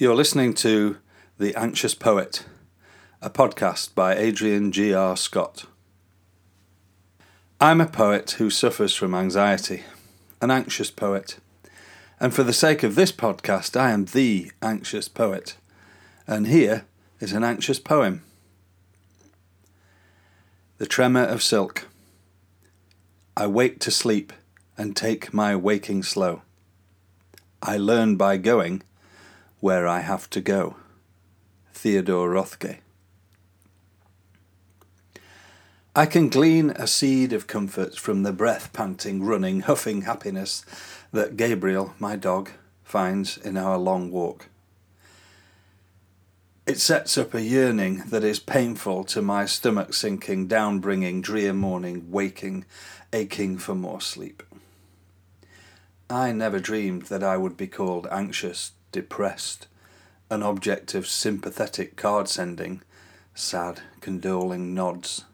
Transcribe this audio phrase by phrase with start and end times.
[0.00, 0.96] You're listening to
[1.36, 2.46] The Anxious Poet,
[3.20, 5.14] a podcast by Adrian G.R.
[5.14, 5.66] Scott.
[7.60, 9.82] I'm a poet who suffers from anxiety,
[10.40, 11.36] an anxious poet.
[12.18, 15.58] And for the sake of this podcast, I am the anxious poet.
[16.26, 16.86] And here
[17.20, 18.22] is an anxious poem
[20.78, 21.88] The Tremor of Silk.
[23.36, 24.32] I wake to sleep
[24.78, 26.40] and take my waking slow.
[27.62, 28.82] I learn by going
[29.60, 30.76] where I have to go.
[31.72, 32.78] Theodore Roethke.
[35.94, 40.64] I can glean a seed of comfort from the breath panting, running, huffing happiness
[41.12, 42.50] that Gabriel, my dog,
[42.84, 44.48] finds in our long walk.
[46.66, 51.52] It sets up a yearning that is painful to my stomach sinking, down bringing, drear
[51.52, 52.64] morning, waking,
[53.12, 54.44] aching for more sleep.
[56.08, 59.66] I never dreamed that I would be called anxious, depressed,
[60.30, 62.82] an object of sympathetic card sending,
[63.34, 65.24] sad, condoling nods.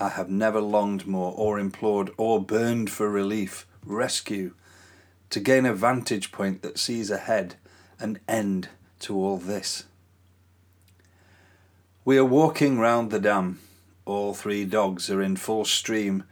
[0.00, 4.54] I have never longed more, or implored, or burned for relief, rescue,
[5.30, 7.56] to gain a vantage point that sees ahead
[7.98, 8.68] an end
[9.00, 9.84] to all this.
[12.04, 13.60] We are walking round the dam.
[14.04, 16.24] All three dogs are in full stream,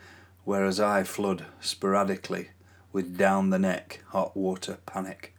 [0.44, 2.50] whereas I flood sporadically
[2.92, 5.34] with down the neck hot water panic.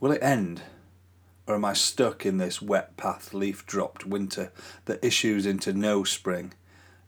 [0.00, 0.62] Will it end?
[1.46, 4.52] Or am I stuck in this wet path, leaf dropped winter
[4.84, 6.52] that issues into no spring,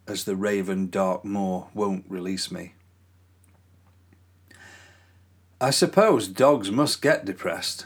[0.07, 2.73] as the raven dark moor won't release me?
[5.61, 7.85] I suppose dogs must get depressed,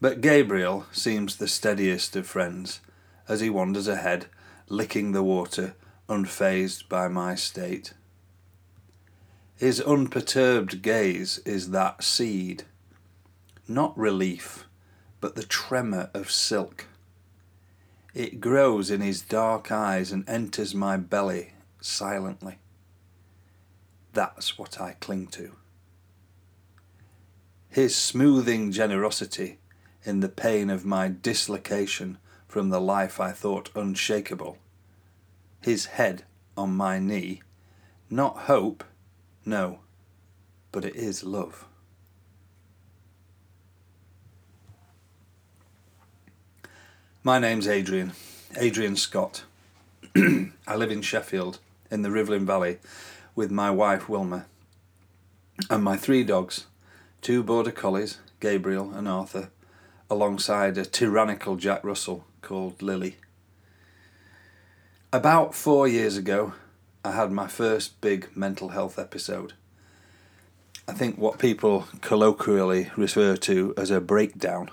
[0.00, 2.80] but Gabriel seems the steadiest of friends
[3.28, 4.26] as he wanders ahead,
[4.68, 5.76] licking the water,
[6.08, 7.94] unfazed by my state.
[9.56, 12.64] His unperturbed gaze is that seed
[13.68, 14.66] not relief,
[15.20, 16.86] but the tremor of silk.
[18.14, 22.58] It grows in his dark eyes and enters my belly silently.
[24.12, 25.52] That's what I cling to.
[27.68, 29.58] His smoothing generosity
[30.04, 32.16] in the pain of my dislocation
[32.48, 34.56] from the life I thought unshakable.
[35.60, 36.24] His head
[36.56, 37.42] on my knee.
[38.08, 38.84] Not hope,
[39.44, 39.80] no,
[40.72, 41.66] but it is love.
[47.26, 48.12] My name's Adrian,
[48.56, 49.42] Adrian Scott.
[50.16, 51.58] I live in Sheffield
[51.90, 52.78] in the Rivelin Valley
[53.34, 54.46] with my wife Wilma
[55.68, 56.66] and my three dogs,
[57.22, 59.50] two border collies, Gabriel and Arthur,
[60.08, 63.16] alongside a tyrannical Jack Russell called Lily.
[65.12, 66.52] About four years ago,
[67.04, 69.54] I had my first big mental health episode.
[70.86, 74.70] I think what people colloquially refer to as a breakdown.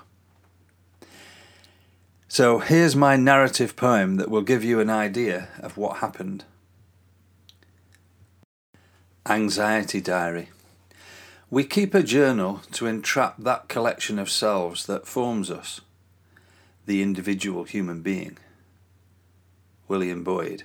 [2.34, 6.46] So here's my narrative poem that will give you an idea of what happened.
[9.30, 10.50] Anxiety Diary.
[11.52, 15.82] We keep a journal to entrap that collection of selves that forms us,
[16.88, 18.40] the individual human being.
[19.88, 20.64] William Boyd,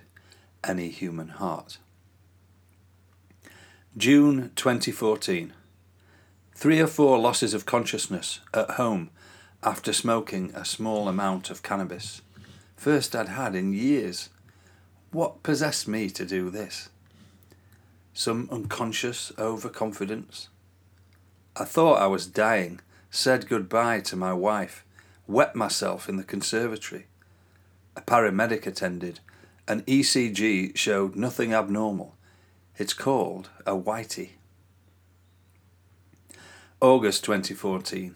[0.65, 1.77] Any Human Heart.
[3.95, 5.53] June 2014.
[6.55, 9.11] Three or four losses of consciousness at home
[9.63, 12.23] after smoking a small amount of cannabis.
[12.77, 14.29] First I'd had in years.
[15.11, 16.91] What possessed me to do this?
[18.15, 20.49] Some unconscious overconfidence?
[21.57, 22.81] I thought I was dying,
[23.11, 24.85] said goodbye to my wife,
[25.27, 27.07] wet myself in the conservatory.
[27.97, 29.19] A paramedic attended.
[29.67, 32.15] An ECG showed nothing abnormal.
[32.77, 34.31] It's called a whitey.
[36.81, 38.15] August 2014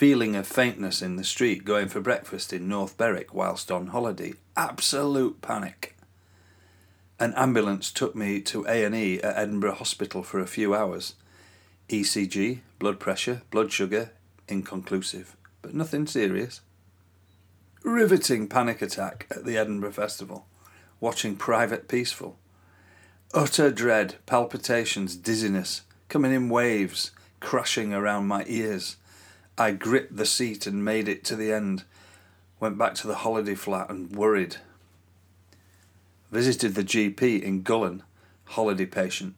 [0.00, 4.32] feeling of faintness in the street going for breakfast in North Berwick whilst on holiday.
[4.56, 5.94] Absolute panic.
[7.18, 11.16] An ambulance took me to A&E at Edinburgh Hospital for a few hours.
[11.90, 14.12] ECG, blood pressure, blood sugar,
[14.48, 16.62] inconclusive, but nothing serious.
[17.82, 20.46] Riveting panic attack at the Edinburgh Festival,
[20.98, 22.38] watching Private Peaceful.
[23.34, 27.10] Utter dread, palpitations, dizziness, coming in waves,
[27.40, 28.96] crashing around my ears
[29.60, 31.84] I gripped the seat and made it to the end.
[32.60, 34.56] Went back to the holiday flat and worried.
[36.30, 38.02] Visited the GP in Gullane,
[38.44, 39.34] holiday patient.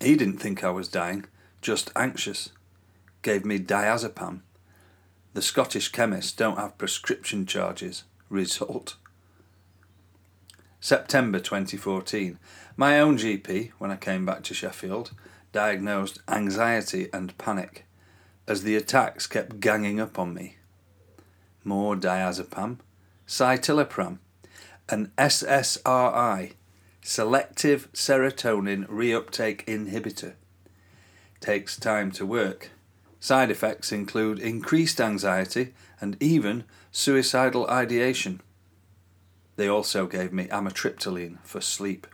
[0.00, 1.24] He didn't think I was dying,
[1.62, 2.50] just anxious.
[3.22, 4.40] Gave me diazepam.
[5.34, 8.02] The Scottish chemists don't have prescription charges.
[8.28, 8.96] Result.
[10.80, 12.40] September 2014.
[12.76, 15.12] My own GP, when I came back to Sheffield,
[15.52, 17.85] diagnosed anxiety and panic
[18.46, 20.56] as the attacks kept ganging up on me.
[21.64, 22.78] More diazepam,
[23.26, 24.18] citalopram,
[24.88, 26.52] an SSRI,
[27.02, 30.34] selective serotonin reuptake inhibitor.
[31.40, 32.70] Takes time to work.
[33.18, 38.40] Side effects include increased anxiety and even suicidal ideation.
[39.56, 42.06] They also gave me amitriptyline for sleep.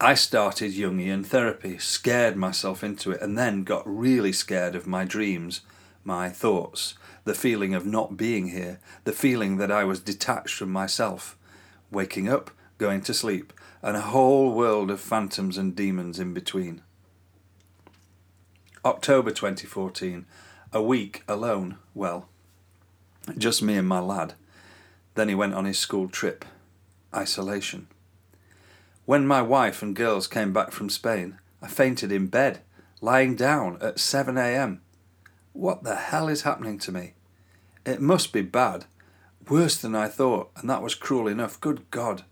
[0.00, 5.04] I started Jungian therapy, scared myself into it, and then got really scared of my
[5.04, 5.60] dreams,
[6.02, 6.94] my thoughts,
[7.24, 11.38] the feeling of not being here, the feeling that I was detached from myself,
[11.92, 13.52] waking up, going to sleep,
[13.82, 16.82] and a whole world of phantoms and demons in between.
[18.84, 20.26] October 2014,
[20.72, 22.28] a week alone, well,
[23.38, 24.34] just me and my lad.
[25.14, 26.44] Then he went on his school trip.
[27.14, 27.86] Isolation.
[29.06, 32.60] When my wife and girls came back from Spain, I fainted in bed,
[33.02, 34.80] lying down at 7 a.m.
[35.52, 37.12] What the hell is happening to me?
[37.84, 38.86] It must be bad.
[39.46, 41.60] Worse than I thought, and that was cruel enough.
[41.60, 42.24] Good God.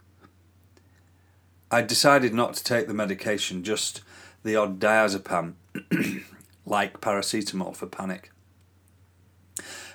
[1.71, 4.01] I decided not to take the medication, just
[4.43, 5.55] the odd diazepam,
[6.67, 8.31] like paracetamol for panic.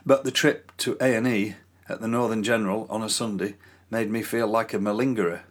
[0.06, 1.56] But the trip to A&E
[1.90, 3.56] at the Northern General on a Sunday
[3.90, 5.42] made me feel like a malingerer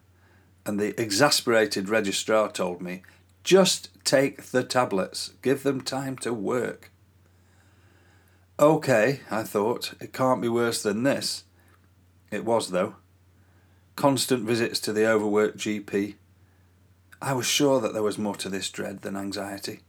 [0.67, 3.03] and the exasperated registrar told me,
[3.45, 6.91] just take the tablets, give them time to work.
[8.59, 11.45] Okay, I thought, it can't be worse than this.
[12.33, 12.97] It was, though.
[13.95, 16.17] Constant visits to the overworked GP.
[17.23, 19.81] I was sure that there was more to this dread than anxiety.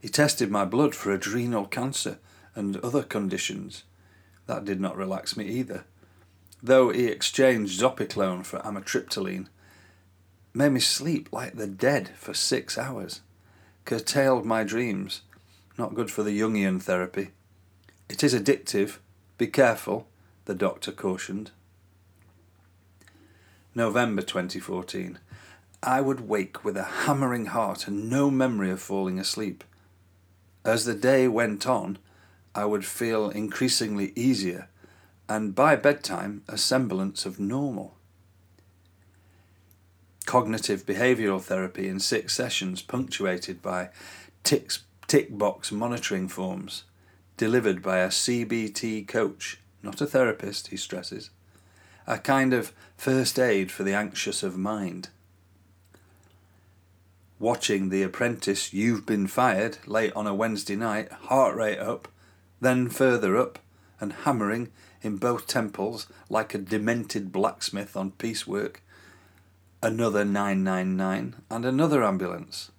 [0.00, 2.18] He tested my blood for adrenal cancer
[2.56, 3.84] and other conditions.
[4.46, 5.84] That did not relax me either,
[6.60, 9.46] though he exchanged zopiclone for amitriptyline
[10.54, 13.20] made me sleep like the dead for six hours,
[13.84, 15.22] curtailed my dreams.
[15.78, 17.30] Not good for the Jungian therapy.
[18.08, 18.98] It is addictive.
[19.38, 20.06] Be careful,
[20.44, 21.50] the doctor cautioned.
[23.74, 25.18] November 2014.
[25.82, 29.64] I would wake with a hammering heart and no memory of falling asleep.
[30.64, 31.98] As the day went on,
[32.54, 34.68] I would feel increasingly easier,
[35.28, 37.96] and by bedtime, a semblance of normal
[40.32, 43.90] cognitive behavioral therapy in six sessions, punctuated by
[44.42, 44.70] tick,
[45.06, 46.84] tick box monitoring forms,
[47.36, 51.28] delivered by a CBT coach, not a therapist, he stresses.
[52.06, 55.10] A kind of first aid for the anxious of mind.
[57.38, 62.08] Watching The Apprentice You've Been Fired late on a Wednesday night, heart rate up,
[62.58, 63.58] then further up,
[64.00, 68.80] and hammering in both temples like a demented blacksmith on piecework
[69.82, 72.70] another 999, and another ambulance.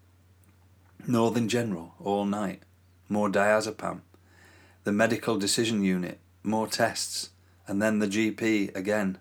[1.06, 2.62] Northern General, all night.
[3.10, 4.00] More diazepam.
[4.86, 7.32] The medical decision unit, more tests.
[7.68, 9.18] And then the GP again.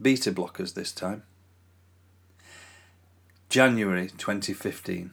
[0.00, 1.22] Beta blockers this time.
[3.50, 5.12] January 2015.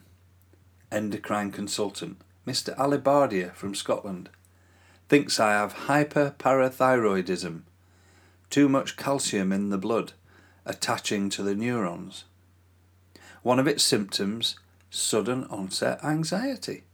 [0.90, 2.16] Endocrine consultant,
[2.46, 2.74] Mr.
[2.76, 4.30] Alibardia from Scotland,
[5.10, 7.62] thinks I have hyperparathyroidism,
[8.48, 10.14] too much calcium in the blood
[10.70, 12.24] attaching to the neurons.
[13.42, 14.54] One of its symptoms,
[14.88, 16.84] sudden onset anxiety,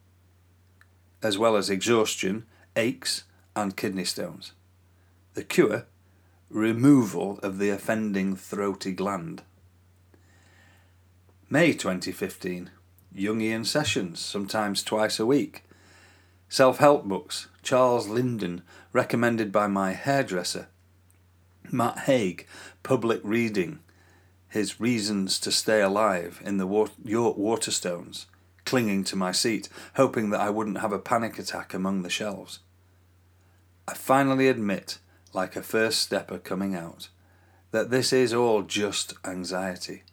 [1.22, 4.52] as well as exhaustion, aches, and kidney stones.
[5.34, 5.84] The cure,
[6.48, 9.42] removal of the offending throaty gland.
[11.50, 12.70] May 2015,
[13.14, 15.64] Jungian sessions, sometimes twice a week.
[16.48, 18.62] Self help books, Charles Linden,
[18.94, 20.68] recommended by my hairdresser.
[21.72, 22.46] Matt Haig,
[22.82, 23.80] public reading
[24.48, 28.26] his reasons to stay alive in the York Waterstones,
[28.64, 32.60] clinging to my seat, hoping that I wouldn't have a panic attack among the shelves.
[33.86, 34.98] I finally admit,
[35.32, 37.08] like a first stepper coming out,
[37.70, 40.04] that this is all just anxiety,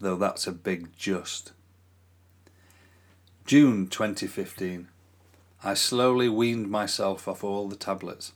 [0.00, 1.52] though that's a big just.
[3.46, 4.88] June 2015.
[5.64, 8.32] I slowly weaned myself off all the tablets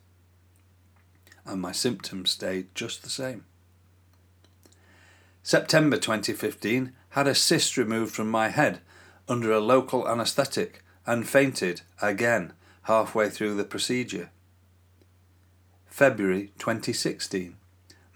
[1.47, 3.45] and my symptoms stayed just the same.
[5.43, 8.81] September 2015 had a cyst removed from my head
[9.29, 14.31] under a local anaesthetic and fainted again halfway through the procedure.
[15.87, 17.57] February 2016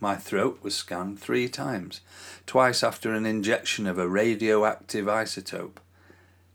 [0.00, 2.00] my throat was scanned three times,
[2.46, 5.76] twice after an injection of a radioactive isotope.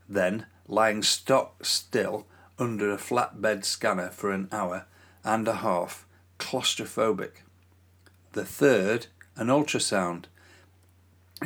[0.10, 2.26] Then, lying stock still
[2.58, 4.88] under a flatbed scanner for an hour
[5.24, 6.08] and a half
[6.40, 7.44] claustrophobic.
[8.34, 10.26] The third, an ultrasound.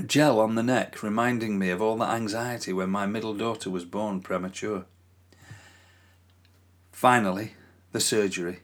[0.05, 3.86] Gel on the neck, reminding me of all that anxiety when my middle daughter was
[3.86, 4.86] born premature.
[6.91, 7.53] Finally,
[7.91, 8.60] the surgery,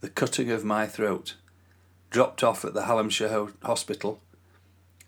[0.00, 1.36] the cutting of my throat,
[2.10, 4.20] dropped off at the Hallamshire Ho- Hospital,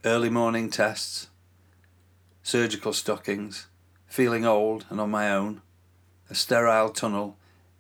[0.05, 1.29] early morning tests,
[2.43, 3.67] surgical stockings,
[4.07, 5.63] feeling old and on my own,
[6.31, 7.37] a sterile tunnel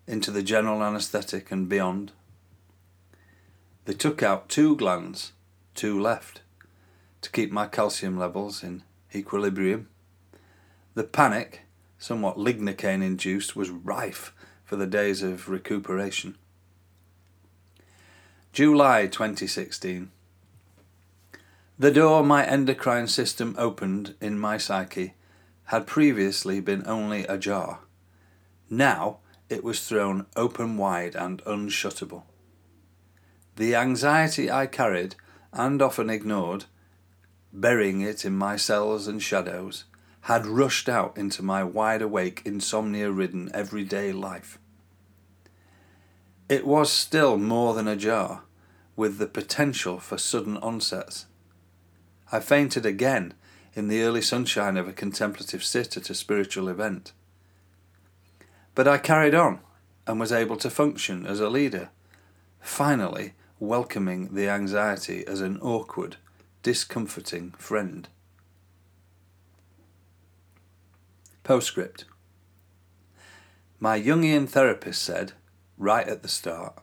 [0.06, 2.12] into the general anaesthetic and beyond.
[3.86, 5.32] They took out two glands,
[5.76, 6.40] two left,
[7.22, 8.82] to keep my calcium levels in
[9.14, 9.88] equilibrium.
[10.94, 11.62] The panic,
[11.96, 16.36] somewhat lignocaine induced, was rife for the days of recuperation.
[18.52, 20.10] July 2016.
[21.78, 25.14] The door my endocrine system opened in my psyche
[25.66, 27.80] had previously been only ajar.
[28.68, 32.24] Now it was thrown open wide and unshuttable.
[33.56, 35.14] The anxiety I carried,
[35.50, 36.66] and often ignored,
[37.54, 39.84] burying it in my cells and shadows,
[40.22, 44.58] had rushed out into my wide awake, insomnia ridden everyday life.
[46.50, 48.42] It was still more than ajar,
[48.94, 51.24] with the potential for sudden onsets.
[52.30, 53.32] I fainted again
[53.72, 57.12] in the early sunshine of a contemplative sit at a spiritual event.
[58.74, 59.60] But I carried on
[60.06, 61.88] and was able to function as a leader,
[62.60, 66.16] finally welcoming the anxiety as an awkward,
[66.62, 68.08] discomforting friend.
[71.42, 72.04] Postscript
[73.80, 75.32] My Jungian therapist said,
[75.78, 76.74] right at the start,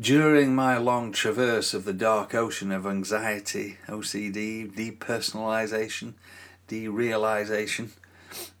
[0.00, 6.14] During my long traverse of the dark ocean of anxiety, OCD, depersonalization,
[6.66, 7.90] derealization,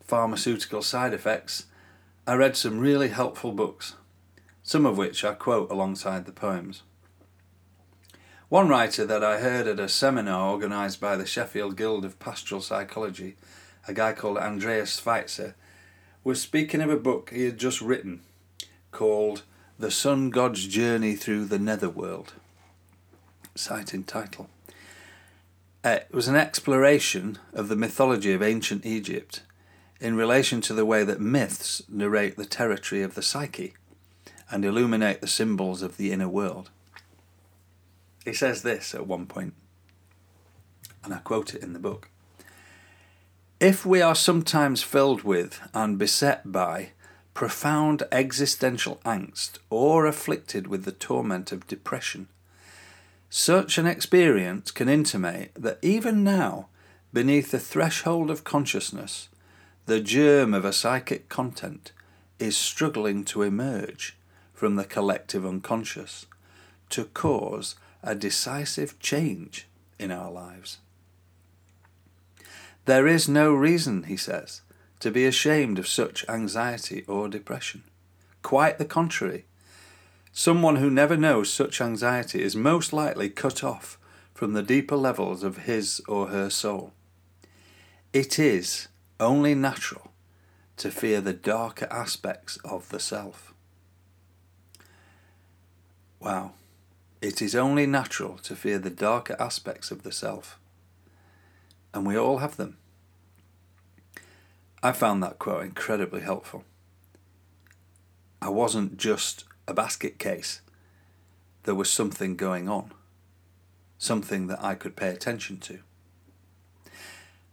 [0.04, 1.64] pharmaceutical side effects,
[2.26, 3.94] I read some really helpful books,
[4.62, 6.82] some of which I quote alongside the poems.
[8.50, 12.60] One writer that I heard at a seminar organised by the Sheffield Guild of Pastoral
[12.60, 13.36] Psychology,
[13.88, 15.54] a guy called Andreas Schweizer,
[16.24, 18.20] was speaking of a book he had just written
[18.90, 19.44] called
[19.82, 22.34] the Sun God's Journey Through the Netherworld.
[23.56, 24.48] Citing title.
[25.84, 29.42] Uh, it was an exploration of the mythology of ancient Egypt
[30.00, 33.72] in relation to the way that myths narrate the territory of the psyche
[34.52, 36.70] and illuminate the symbols of the inner world.
[38.24, 39.52] He says this at one point,
[41.02, 42.08] and I quote it in the book
[43.58, 46.90] If we are sometimes filled with and beset by
[47.34, 52.28] profound existential angst, or afflicted with the torment of depression.
[53.30, 56.68] Such an experience can intimate that even now,
[57.12, 59.28] beneath the threshold of consciousness,
[59.86, 61.92] the germ of a psychic content
[62.38, 64.16] is struggling to emerge
[64.52, 66.26] from the collective unconscious
[66.90, 69.66] to cause a decisive change
[69.98, 70.78] in our lives.
[72.84, 74.60] There is no reason, he says,
[75.02, 77.82] to be ashamed of such anxiety or depression.
[78.42, 79.46] Quite the contrary.
[80.30, 83.98] Someone who never knows such anxiety is most likely cut off
[84.32, 86.92] from the deeper levels of his or her soul.
[88.12, 88.86] It is
[89.18, 90.12] only natural
[90.76, 93.52] to fear the darker aspects of the self.
[96.20, 96.52] Wow.
[97.20, 100.60] It is only natural to fear the darker aspects of the self.
[101.92, 102.76] And we all have them.
[104.82, 106.64] I found that quote incredibly helpful.
[108.40, 110.60] I wasn't just a basket case,
[111.62, 112.90] there was something going on,
[113.98, 115.78] something that I could pay attention to.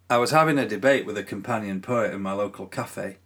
[0.09, 3.17] I was having a debate with a companion poet in my local cafe,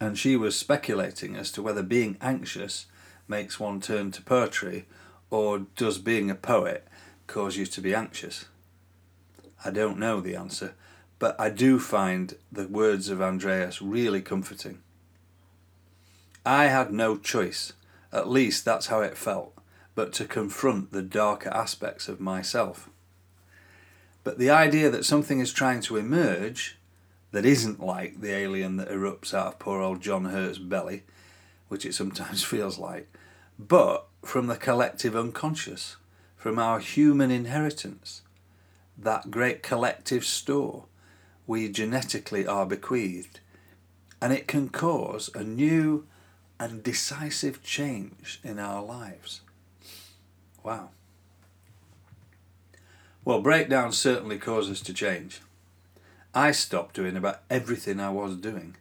[0.00, 2.86] and she was speculating as to whether being anxious
[3.28, 4.86] makes one turn to poetry
[5.28, 6.88] or does being a poet
[7.26, 8.46] cause you to be anxious.
[9.62, 10.74] I don't know the answer,
[11.24, 14.80] but I do find the words of Andreas really comforting.
[16.44, 17.72] I had no choice,
[18.12, 19.54] at least that's how it felt,
[19.94, 22.90] but to confront the darker aspects of myself.
[24.22, 26.76] But the idea that something is trying to emerge
[27.32, 31.04] that isn't like the alien that erupts out of poor old John Hurt's belly,
[31.68, 33.10] which it sometimes feels like,
[33.58, 35.96] but from the collective unconscious,
[36.36, 38.20] from our human inheritance,
[38.98, 40.84] that great collective store
[41.46, 43.40] we genetically are bequeathed.
[44.20, 46.06] And it can cause a new
[46.58, 49.40] and decisive change in our lives.
[50.62, 50.90] Wow.
[53.24, 55.40] Well, breakdown certainly cause us to change.
[56.34, 58.76] I stopped doing about everything I was doing.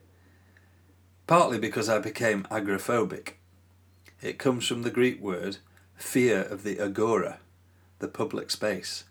[1.27, 3.33] Partly because I became agoraphobic.
[4.21, 5.57] It comes from the Greek word
[5.95, 7.39] fear of the agora,
[7.99, 9.03] the public space,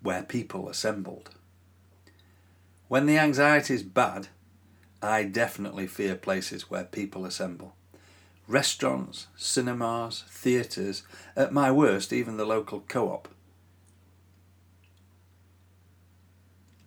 [0.00, 1.30] where people assembled.
[2.92, 4.28] When the anxiety is bad,
[5.00, 7.74] I definitely fear places where people assemble.
[8.46, 11.02] Restaurants, cinemas, theatres,
[11.34, 13.28] at my worst, even the local co op.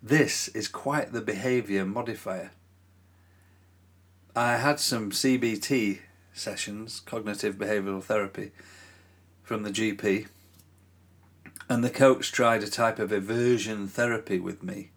[0.00, 2.52] This is quite the behaviour modifier.
[4.36, 5.98] I had some CBT
[6.32, 8.52] sessions, cognitive behavioural therapy,
[9.42, 10.28] from the GP,
[11.68, 14.90] and the coach tried a type of aversion therapy with me.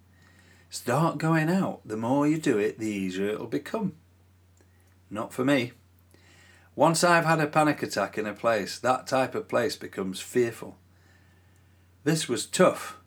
[0.69, 1.81] Start going out.
[1.85, 3.93] The more you do it, the easier it'll become.
[5.09, 5.73] Not for me.
[6.75, 10.77] Once I've had a panic attack in a place, that type of place becomes fearful.
[12.03, 12.99] This was tough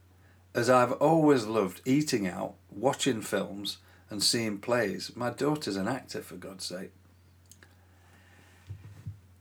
[0.54, 3.78] as I've always loved eating out, watching films,
[4.10, 5.12] and seeing plays.
[5.16, 6.92] My daughter's an actor, for God's sake.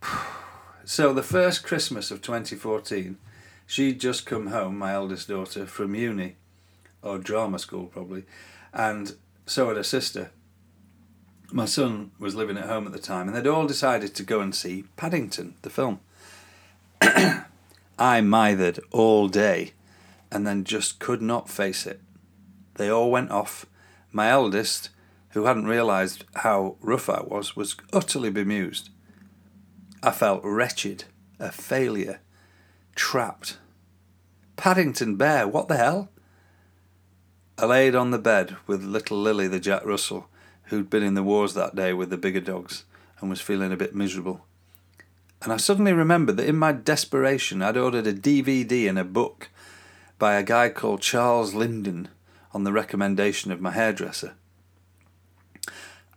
[0.83, 3.17] So, the first Christmas of 2014,
[3.67, 6.38] she'd just come home, my eldest daughter, from uni,
[7.01, 8.23] or drama school probably,
[8.73, 10.31] and so had her sister.
[11.51, 14.39] My son was living at home at the time, and they'd all decided to go
[14.39, 15.99] and see Paddington, the film.
[17.99, 19.73] I mithered all day
[20.31, 21.99] and then just could not face it.
[22.75, 23.65] They all went off.
[24.11, 24.89] My eldest,
[25.31, 28.89] who hadn't realised how rough I was, was utterly bemused.
[30.01, 31.03] I felt wretched,
[31.39, 32.21] a failure,
[32.95, 33.57] trapped.
[34.55, 36.09] Paddington Bear, what the hell?
[37.62, 40.28] I laid on the bed with little Lily the Jack Russell,
[40.65, 42.86] who'd been in the wars that day with the bigger dogs
[43.19, 44.43] and was feeling a bit miserable.
[45.43, 49.50] And I suddenly remembered that in my desperation I'd ordered a DVD and a book
[50.17, 52.08] by a guy called Charles Linden
[52.52, 54.34] on the recommendation of my hairdresser.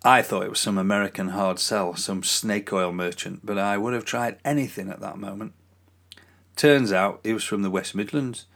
[0.03, 3.93] I thought it was some American hard sell, some snake oil merchant, but I would
[3.93, 5.53] have tried anything at that moment.
[6.57, 8.47] Turns out he was from the West Midlands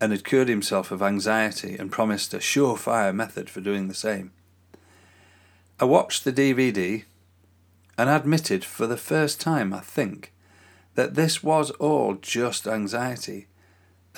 [0.00, 4.32] and had cured himself of anxiety and promised a surefire method for doing the same.
[5.78, 7.04] I watched the DVD
[7.98, 10.32] and admitted for the first time, I think,
[10.94, 13.46] that this was all just anxiety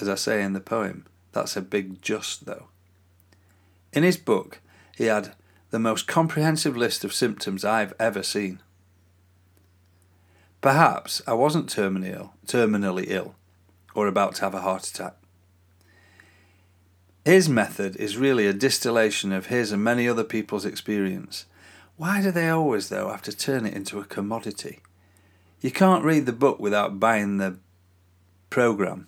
[0.00, 1.06] as I say in the poem.
[1.32, 2.68] That's a big just, though.
[3.92, 4.60] In his book,
[4.96, 5.34] he had
[5.70, 8.60] the most comprehensive list of symptoms I've ever seen.
[10.60, 13.34] Perhaps I wasn't terminally Ill, terminally ill
[13.94, 15.16] or about to have a heart attack.
[17.24, 21.46] His method is really a distillation of his and many other people's experience.
[21.96, 24.80] Why do they always, though, have to turn it into a commodity?
[25.60, 27.58] You can't read the book without buying the
[28.50, 29.06] program.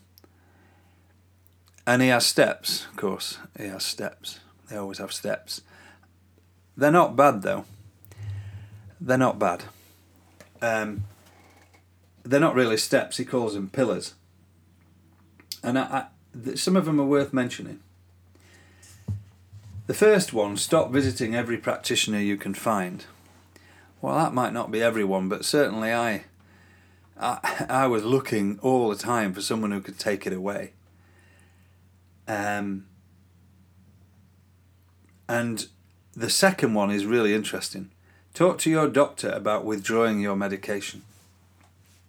[1.87, 3.39] And he has steps, of course.
[3.59, 4.39] He has steps.
[4.71, 5.63] They always have steps.
[6.77, 7.65] They're not bad, though.
[9.01, 9.65] They're not bad.
[10.63, 11.05] Um,
[12.23, 13.17] they're not really steps.
[13.17, 14.15] He calls them pillars.
[15.63, 16.07] And I,
[16.45, 17.81] I, some of them are worth mentioning.
[19.87, 23.05] The first one stop visiting every practitioner you can find.
[24.01, 26.25] Well, that might not be everyone, but certainly I,
[27.21, 30.73] I, I was looking all the time for someone who could take it away.
[32.27, 32.87] Um,
[35.29, 35.67] and
[36.15, 37.91] the second one is really interesting.
[38.33, 41.03] Talk to your doctor about withdrawing your medication.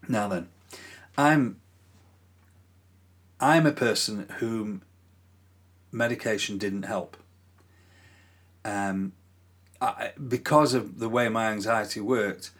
[0.07, 0.47] Now then,
[1.17, 1.59] I'm
[3.39, 4.81] I'm a person whom
[5.91, 7.17] medication didn't help.
[8.65, 9.13] Um,
[9.79, 12.51] I, because of the way my anxiety worked,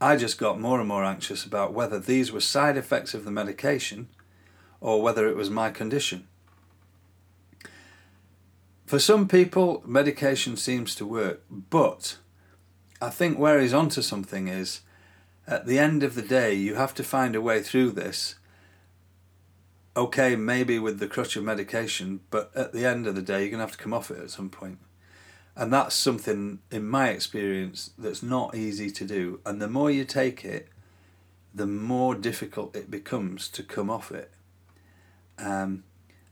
[0.00, 3.30] I just got more and more anxious about whether these were side effects of the
[3.30, 4.08] medication
[4.80, 6.28] or whether it was my condition.
[8.84, 12.18] For some people, medication seems to work, but
[13.00, 14.82] I think where he's onto something is
[15.46, 18.34] at the end of the day, you have to find a way through this.
[19.96, 23.50] Okay, maybe with the crutch of medication, but at the end of the day, you're
[23.50, 24.78] going to have to come off it at some point.
[25.56, 29.40] And that's something, in my experience, that's not easy to do.
[29.46, 30.68] And the more you take it,
[31.54, 34.32] the more difficult it becomes to come off it.
[35.38, 35.84] Um,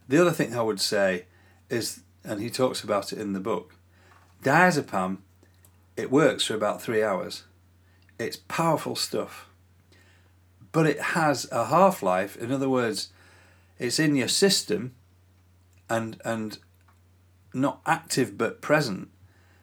[0.08, 1.26] the other thing I would say
[1.70, 3.76] is, and he talks about it in the book,
[4.42, 5.18] diazepam,
[5.96, 7.44] it works for about three hours.
[8.18, 9.48] It's powerful stuff.
[10.72, 12.37] But it has a half life.
[12.37, 13.11] In other words,
[13.78, 14.94] it's in your system
[15.88, 16.58] and and
[17.52, 19.08] not active but present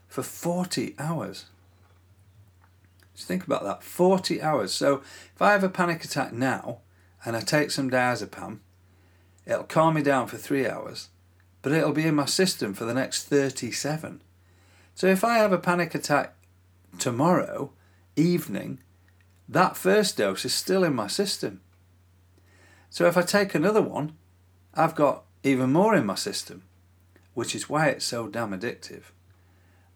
[0.10, 1.46] for 40 hours.
[3.16, 4.74] Just think about that 40 hours.
[4.74, 5.02] So
[5.36, 6.80] if I have a panic attack now
[7.24, 8.60] and I take some diazepam,
[9.46, 11.10] it'll calm me down for three hours,
[11.62, 14.22] but it'll be in my system for the next 37.
[14.96, 16.36] So if I have a panic attack
[16.98, 17.72] tomorrow
[18.16, 18.80] evening,
[19.48, 21.62] that first dose is still in my system.
[22.90, 24.14] So if I take another one,
[24.74, 26.64] I've got even more in my system,
[27.34, 29.12] which is why it's so damn addictive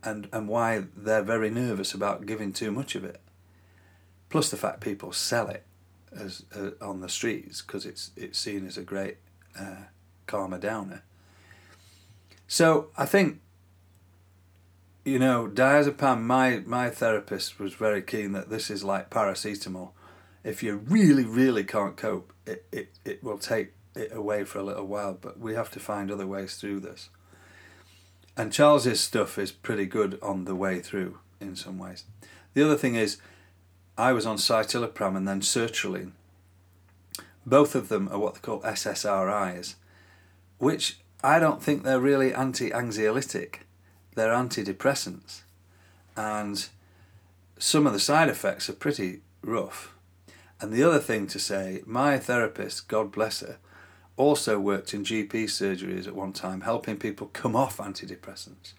[0.03, 3.21] and, and why they're very nervous about giving too much of it.
[4.29, 5.63] Plus the fact people sell it
[6.11, 9.17] as uh, on the streets because it's it's seen as a great
[9.59, 9.85] uh,
[10.27, 11.03] calmer downer.
[12.47, 13.39] So I think
[15.05, 19.91] you know, diazepam, my, my therapist was very keen that this is like paracetamol.
[20.43, 24.63] If you really, really can't cope, it, it, it will take it away for a
[24.63, 27.09] little while, but we have to find other ways through this.
[28.35, 32.05] And Charles's stuff is pretty good on the way through in some ways.
[32.53, 33.17] The other thing is,
[33.97, 36.11] I was on citalopram and then sertraline.
[37.45, 39.75] Both of them are what they call SSRIs,
[40.57, 43.59] which I don't think they're really anti anxiolytic
[44.15, 45.41] they're antidepressants,
[46.15, 46.67] and
[47.57, 49.93] some of the side effects are pretty rough.
[50.61, 53.57] And the other thing to say, my therapist, God bless her,
[54.17, 58.73] also worked in GP surgeries at one time, helping people come off antidepressants.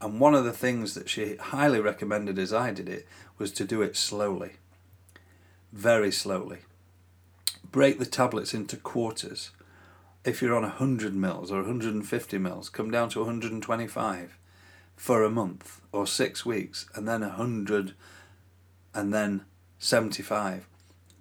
[0.00, 3.06] And one of the things that she highly recommended as I did it
[3.38, 4.52] was to do it slowly,
[5.72, 6.58] very slowly.
[7.70, 9.50] Break the tablets into quarters.
[10.24, 14.36] If you're on 100 mils or 150 mils, come down to 125
[14.96, 17.94] for a month or six weeks and then a hundred
[18.94, 19.42] and then
[19.78, 20.68] 75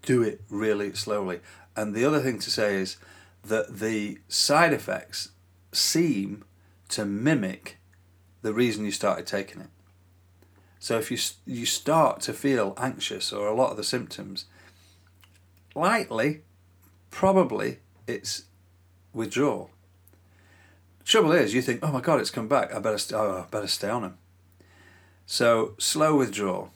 [0.03, 1.39] do it really slowly
[1.75, 2.97] and the other thing to say is
[3.43, 5.29] that the side effects
[5.71, 6.43] seem
[6.89, 7.77] to mimic
[8.41, 9.69] the reason you started taking it
[10.79, 14.45] so if you you start to feel anxious or a lot of the symptoms
[15.75, 16.41] likely
[17.09, 18.45] probably it's
[19.13, 19.71] withdrawal
[21.03, 22.73] Trouble is, you think, oh my god, it's come back.
[22.73, 24.17] I better, st- oh, I better stay on them.
[25.25, 26.71] So slow withdrawal,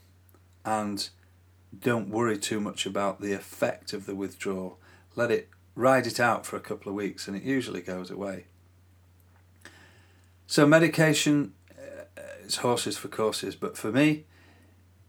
[0.64, 1.08] and
[1.78, 4.80] don't worry too much about the effect of the withdrawal.
[5.16, 8.46] Let it ride it out for a couple of weeks, and it usually goes away.
[10.48, 12.06] So medication, uh,
[12.44, 14.26] it's horses for courses, but for me,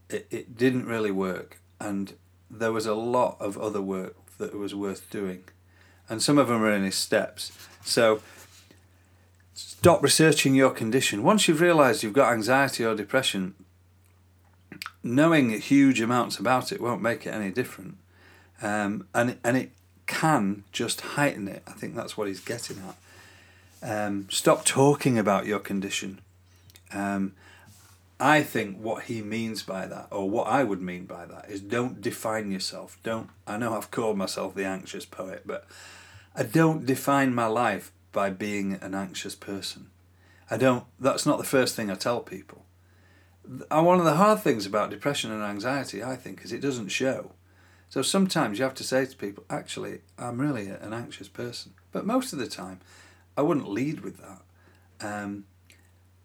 [0.09, 2.15] it, it didn't really work, and
[2.51, 5.45] there was a lot of other work that was worth doing,
[6.09, 7.53] and some of them are in his steps.
[7.85, 8.21] So
[9.55, 11.23] stop researching your condition.
[11.23, 13.55] Once you've realised you've got anxiety or depression,
[15.03, 17.97] knowing huge amounts about it won't make it any different.
[18.63, 19.71] Um, and, and it
[20.07, 21.63] can just heighten it.
[21.67, 22.97] I think that's what he's getting at.
[24.07, 26.21] Um, stop talking about your condition.
[26.93, 27.33] Um,
[28.19, 31.61] I think what he means by that, or what I would mean by that, is
[31.61, 32.99] don't define yourself.
[33.03, 33.29] Don't.
[33.47, 35.67] I know I've called myself the anxious poet, but
[36.35, 39.91] I don't define my life by being an anxious person.
[40.51, 42.65] I don't, that's not the first thing I tell people.
[43.71, 47.33] One of the hard things about depression and anxiety, I think, is it doesn't show.
[47.89, 51.73] So sometimes you have to say to people, actually, I'm really an anxious person.
[51.93, 52.81] But most of the time,
[53.37, 54.43] I wouldn't lead with that.
[55.01, 55.45] Um,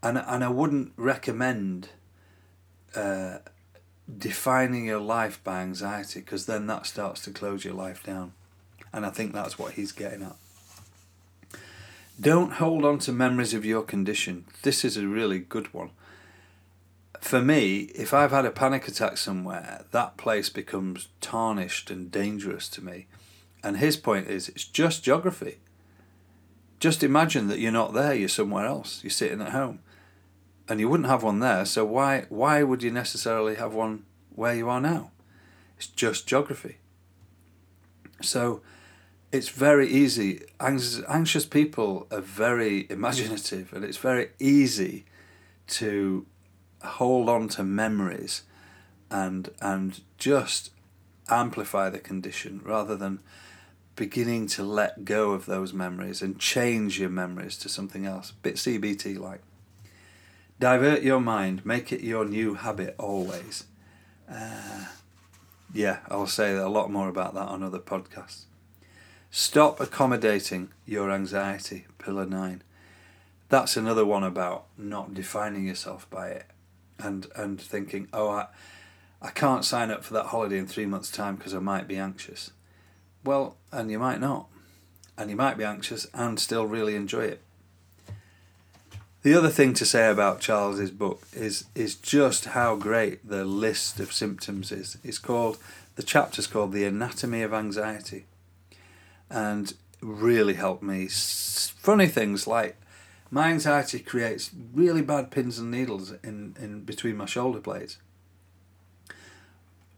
[0.01, 1.89] and, and I wouldn't recommend
[2.95, 3.37] uh,
[4.17, 8.33] defining your life by anxiety because then that starts to close your life down.
[8.91, 10.35] And I think that's what he's getting at.
[12.19, 14.45] Don't hold on to memories of your condition.
[14.63, 15.91] This is a really good one.
[17.21, 22.67] For me, if I've had a panic attack somewhere, that place becomes tarnished and dangerous
[22.69, 23.05] to me.
[23.63, 25.59] And his point is it's just geography.
[26.79, 29.79] Just imagine that you're not there, you're somewhere else, you're sitting at home.
[30.67, 34.03] And you wouldn't have one there, so why why would you necessarily have one
[34.35, 35.11] where you are now?
[35.77, 36.77] It's just geography.
[38.21, 38.61] So
[39.31, 40.41] it's very easy.
[40.59, 45.05] Anxious people are very imaginative, and it's very easy
[45.67, 46.25] to
[46.83, 48.43] hold on to memories
[49.09, 50.71] and and just
[51.29, 53.19] amplify the condition rather than
[53.95, 58.31] beginning to let go of those memories and change your memories to something else.
[58.41, 59.41] Bit CBT like.
[60.59, 63.65] Divert your mind, make it your new habit always.
[64.31, 64.85] Uh,
[65.73, 68.43] yeah, I'll say a lot more about that on other podcasts.
[69.29, 72.61] Stop accommodating your anxiety, pillar nine.
[73.49, 76.50] That's another one about not defining yourself by it
[77.03, 78.47] and, and thinking, oh, I,
[79.21, 81.97] I can't sign up for that holiday in three months' time because I might be
[81.97, 82.51] anxious.
[83.23, 84.47] Well, and you might not.
[85.17, 87.41] And you might be anxious and still really enjoy it.
[89.23, 93.99] The other thing to say about Charles's book is is just how great the list
[93.99, 94.97] of symptoms is.
[95.03, 95.59] It's called
[95.95, 98.25] the chapter's called The Anatomy of Anxiety.
[99.29, 101.07] And really helped me.
[101.07, 102.80] Funny things like
[103.31, 107.97] my anxiety creates really bad pins and needles in, in between my shoulder blades.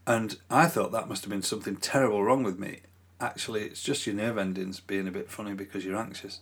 [0.08, 2.82] And I thought that must have been something terrible wrong with me.
[3.20, 6.40] Actually, it's just your nerve endings being a bit funny because you're anxious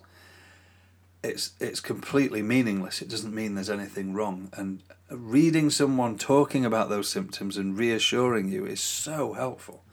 [1.24, 3.02] it's it's completely meaningless.
[3.02, 4.50] It doesn't mean there's anything wrong.
[4.54, 9.84] And reading someone talking about those symptoms and reassuring you is so helpful.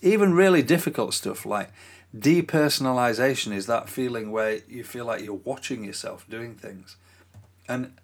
[0.00, 1.70] Even really difficult stuff like
[2.16, 6.96] depersonalization is that feeling where you feel like you're watching yourself doing things.
[7.68, 7.94] And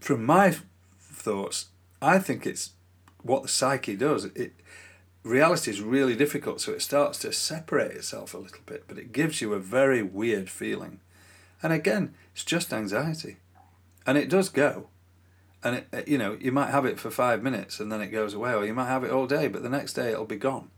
[0.00, 0.56] from my
[1.00, 1.66] thoughts,
[2.02, 2.70] I think it's
[3.22, 4.26] what the psyche does.
[4.26, 4.52] It
[5.22, 9.12] reality is really difficult, so it starts to separate itself a little bit, but it
[9.12, 11.00] gives you a very weird feeling
[11.64, 13.38] and again, it's just anxiety.
[14.06, 14.88] And it does go.
[15.62, 18.34] And it, you know, you might have it for five minutes and then it goes
[18.34, 20.70] away, or you might have it all day, but the next day it'll be gone.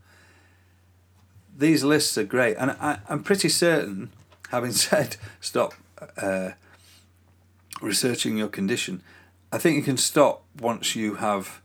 [1.57, 4.11] These lists are great, and I, I'm pretty certain,
[4.49, 5.73] having said stop
[6.17, 6.51] uh,
[7.81, 9.01] researching your condition,
[9.51, 11.61] I think you can stop once you have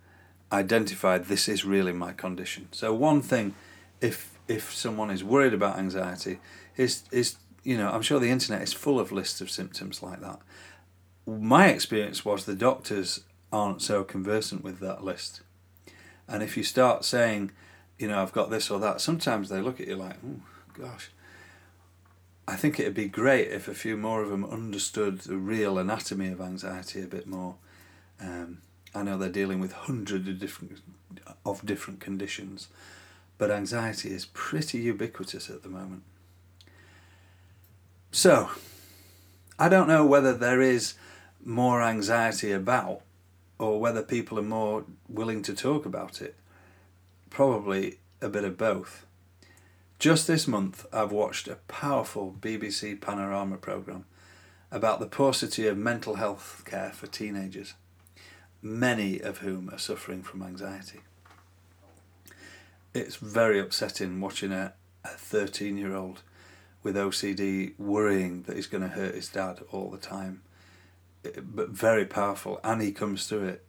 [0.51, 2.69] identified this is really my condition.
[2.73, 3.55] So one thing,
[4.01, 6.39] if if someone is worried about anxiety,
[6.77, 10.21] is is you know, I'm sure the internet is full of lists of symptoms like
[10.21, 10.41] that.
[11.27, 13.21] My experience was the doctors
[13.53, 15.43] aren't so conversant with that list.
[16.27, 17.53] And if you start saying,
[18.03, 20.41] you know, I've got this or that, sometimes they look at you like, oh,
[20.75, 21.11] gosh.
[22.49, 26.29] I think it'd be great if a few more of them understood the real anatomy
[26.29, 27.55] of anxiety a bit more.
[28.21, 28.59] Um,
[28.93, 30.81] I know they're dealing with hundreds of different
[31.47, 32.69] of different conditions,
[33.39, 36.03] but anxiety is pretty ubiquitous at the moment.
[38.11, 38.51] So,
[39.59, 40.95] I don't know whether there is
[41.45, 43.03] more anxiety about
[43.59, 46.35] or whether people are more willing to talk about it.
[47.33, 49.07] Probably a bit of both.
[49.99, 54.05] Just this month, I've watched a powerful BBC Panorama programme
[54.71, 57.73] about the paucity of mental health care for teenagers,
[58.61, 61.01] many of whom are suffering from anxiety.
[62.93, 64.75] It's very upsetting watching a
[65.07, 66.21] 13 year old
[66.83, 70.43] with OCD worrying that he's going to hurt his dad all the time.
[71.23, 73.65] But very powerful, and he comes through it.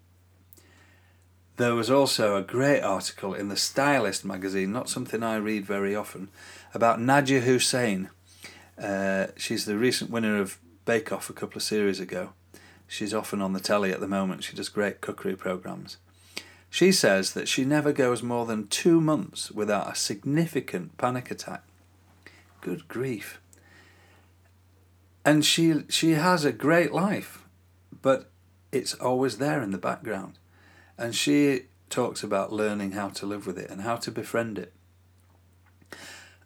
[1.58, 5.96] There was also a great article in the Stylist magazine, not something I read very
[5.96, 6.30] often,
[6.74, 8.10] about Nadiya Hussain.
[8.82, 12.34] Uh, she's the recent winner of Bake Off a couple of series ago.
[12.88, 14.44] She's often on the telly at the moment.
[14.44, 15.98] She does great cookery programs.
[16.72, 21.64] She says that she never goes more than two months without a significant panic attack.
[22.62, 23.40] Good grief.
[25.24, 27.46] And she she has a great life,
[28.02, 28.32] but
[28.72, 30.40] it's always there in the background.
[31.04, 34.72] And she talks about learning how to live with it and how to befriend it.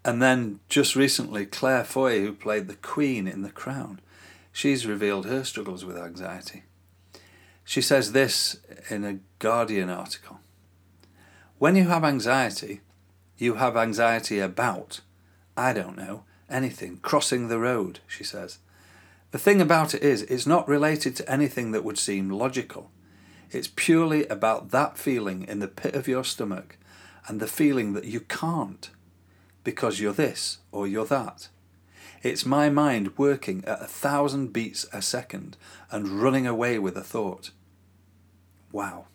[0.04, 4.00] And then just recently, Claire Foy, who played the Queen in The Crown,
[4.52, 6.64] she's revealed her struggles with anxiety.
[7.66, 8.58] She says this
[8.90, 10.40] in a Guardian article
[11.60, 12.82] When you have anxiety,
[13.38, 15.02] you have anxiety about
[15.56, 18.58] I don't know, anything, crossing the road, she says.
[19.30, 22.90] The thing about it is, it's not related to anything that would seem logical.
[23.52, 26.78] It's purely about that feeling in the pit of your stomach
[27.28, 28.90] and the feeling that you can't
[29.64, 31.50] because you're this or you're that.
[32.24, 35.56] It's my mind working at a thousand beats a second
[35.92, 37.52] and running away with a thought.
[38.72, 39.08] Wow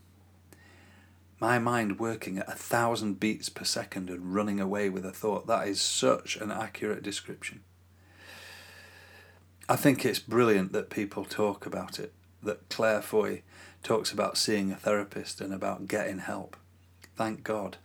[1.42, 5.48] my mind working at a thousand beats per second and running away with a thought.
[5.48, 7.62] That is such an accurate description.
[9.68, 12.12] I think it's brilliant that people talk about it,
[12.44, 13.42] that Claire Foy
[13.82, 16.56] talks about seeing a therapist and about getting help.
[17.16, 17.76] Thank God.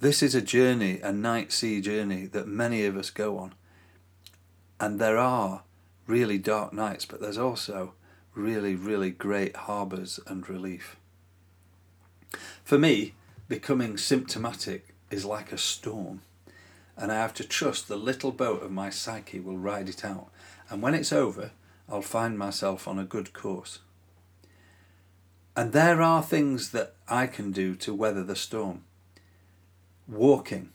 [0.00, 3.54] This is a journey, a night sea journey that many of us go on.
[4.78, 5.62] And there are
[6.06, 7.94] really dark nights, but there's also
[8.34, 10.96] really, really great harbours and relief.
[12.62, 13.14] For me,
[13.48, 16.22] becoming symptomatic is like a storm,
[16.96, 20.28] and I have to trust the little boat of my psyche will ride it out,
[20.70, 21.50] and when it's over,
[21.88, 23.78] I'll find myself on a good course.
[25.56, 28.84] And there are things that I can do to weather the storm.
[30.06, 30.70] Walking.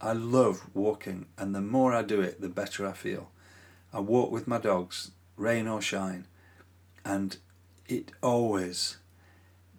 [0.00, 3.30] I love walking, and the more I do it, the better I feel.
[3.92, 6.26] I walk with my dogs, rain or shine,
[7.04, 7.36] and
[7.86, 8.96] it always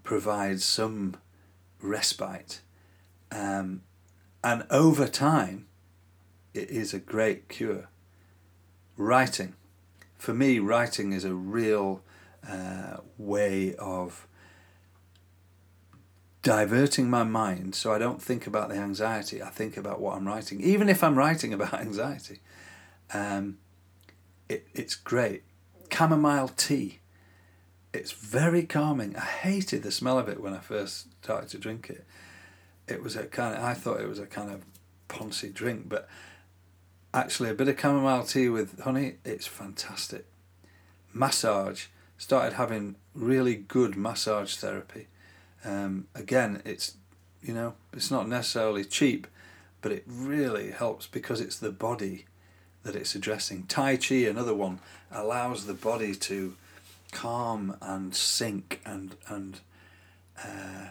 [0.04, 1.18] provides some
[1.82, 2.62] respite.
[3.32, 3.82] Um,
[4.44, 5.68] and over time,
[6.54, 7.90] it is a great cure.
[8.96, 9.56] Writing.
[10.24, 12.02] For me, writing is a real
[12.48, 14.26] uh, way of
[16.42, 19.44] diverting my mind so I don't think about the anxiety.
[19.44, 22.40] I think about what I'm writing, even if I'm writing about anxiety.
[23.14, 23.58] Um,
[24.48, 25.44] it, it's great.
[25.92, 27.02] Chamomile tea.
[27.94, 29.18] It's very calming.
[29.18, 32.06] I hated the smell of it when I first started to drink it.
[32.88, 34.64] It was a kind of, I thought it was a kind of
[35.10, 36.08] poncy drink, but
[37.13, 40.26] actually a bit of chamomile tea with honey, it's fantastic.
[41.13, 41.86] Massage.
[42.17, 45.08] Started having really good massage therapy
[45.65, 46.95] um, again, it's
[47.41, 49.28] you know it's not necessarily cheap,
[49.82, 52.26] but it really helps because it's the body
[52.84, 53.63] that it's addressing.
[53.63, 54.80] Tai Chi, another one,
[55.12, 56.56] allows the body to
[57.12, 59.60] calm and sink and and
[60.43, 60.88] uh,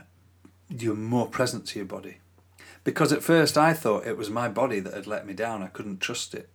[0.69, 2.17] you're more present to your body.
[2.85, 5.63] Because at first I thought it was my body that had let me down.
[5.63, 6.49] I couldn't trust it.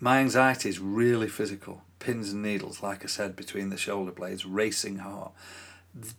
[0.00, 1.82] My anxiety is really physical.
[1.98, 5.32] Pins and needles, like I said, between the shoulder blades, racing heart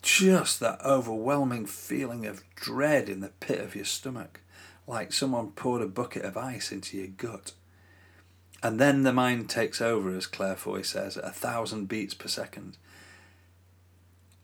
[0.02, 4.42] just that overwhelming feeling of dread in the pit of your stomach,
[4.88, 7.52] like someone poured a bucket of ice into your gut.
[8.64, 12.28] And then the mind takes over, as Claire Foy says, at a thousand beats per
[12.28, 12.78] second.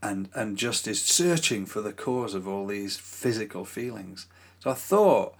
[0.03, 4.25] And, and just is searching for the cause of all these physical feelings.
[4.59, 5.35] So I thought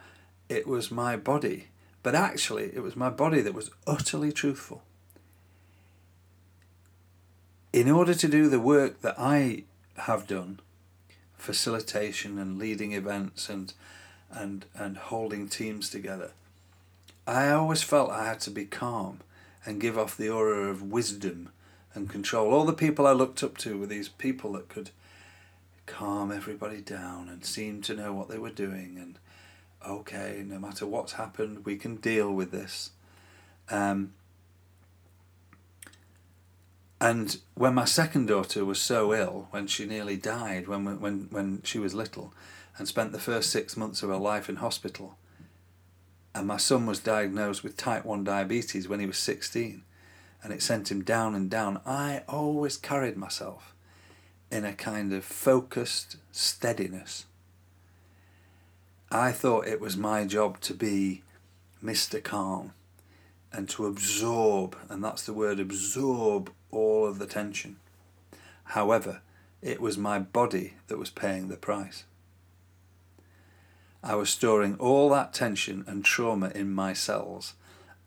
[0.50, 1.70] it was my body,
[2.04, 4.84] but actually it was my body that was utterly truthful.
[7.74, 9.64] In order to do the work that I
[9.98, 10.60] have done,
[11.42, 13.74] facilitation and leading events and
[14.32, 16.32] and and holding teams together.
[17.28, 19.20] I always felt I had to be calm
[19.66, 21.50] and give off the aura of wisdom
[21.94, 22.54] and control.
[22.54, 24.92] All the people I looked up to were these people that could
[25.86, 29.18] calm everybody down and seem to know what they were doing and
[29.86, 32.92] okay, no matter what's happened, we can deal with this.
[33.70, 34.14] Um,
[37.00, 41.62] and when my second daughter was so ill, when she nearly died, when, when, when
[41.64, 42.34] she was little,
[42.78, 45.18] and spent the first six months of her life in hospital,
[46.34, 49.84] and my son was diagnosed with type 1 diabetes when he was 16,
[50.44, 53.74] and it sent him down and down, I always carried myself
[54.52, 57.26] in a kind of focused steadiness.
[59.12, 61.24] I thought it was my job to be
[61.84, 62.24] Mr.
[62.24, 62.74] Calm
[63.54, 67.78] and to absorb, and that's the word absorb all of the tension.
[68.64, 69.22] However,
[69.62, 72.06] it was my body that was paying the price.
[74.04, 77.54] I was storing all that tension and trauma in my cells,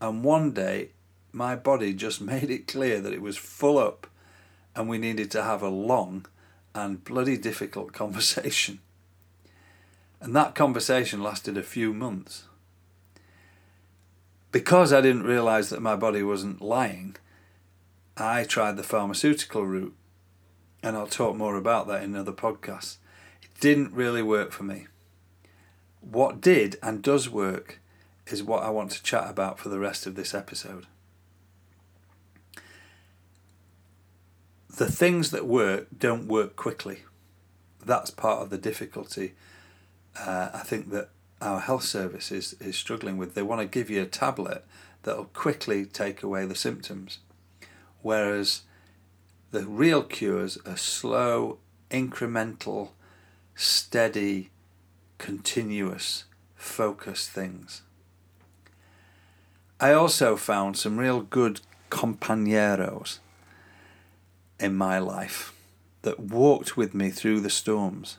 [0.00, 0.90] and one day
[1.34, 4.06] my body just made it clear that it was full up
[4.74, 6.26] and we needed to have a long
[6.74, 8.80] and bloody difficult conversation.
[10.20, 12.44] And that conversation lasted a few months.
[14.50, 17.16] Because I didn't realise that my body wasn't lying,
[18.16, 19.94] I tried the pharmaceutical route,
[20.82, 22.96] and I'll talk more about that in another podcast.
[23.42, 24.86] It didn't really work for me.
[26.00, 27.80] What did and does work
[28.28, 30.86] is what I want to chat about for the rest of this episode.
[34.76, 37.00] The things that work don't work quickly.
[37.84, 39.34] That's part of the difficulty.
[40.18, 41.10] Uh, I think that
[41.40, 43.34] our health service is, is struggling with.
[43.34, 44.64] They want to give you a tablet
[45.02, 47.18] that'll quickly take away the symptoms
[48.04, 48.62] whereas
[49.50, 51.58] the real cures are slow,
[51.90, 52.90] incremental,
[53.54, 54.50] steady,
[55.16, 57.80] continuous, focused things.
[59.80, 63.20] I also found some real good compañeros
[64.58, 65.52] in my life
[66.02, 68.18] that walked with me through the storms.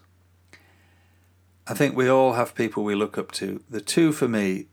[1.68, 3.64] I think we all have people we look up to.
[3.70, 4.68] The two for me,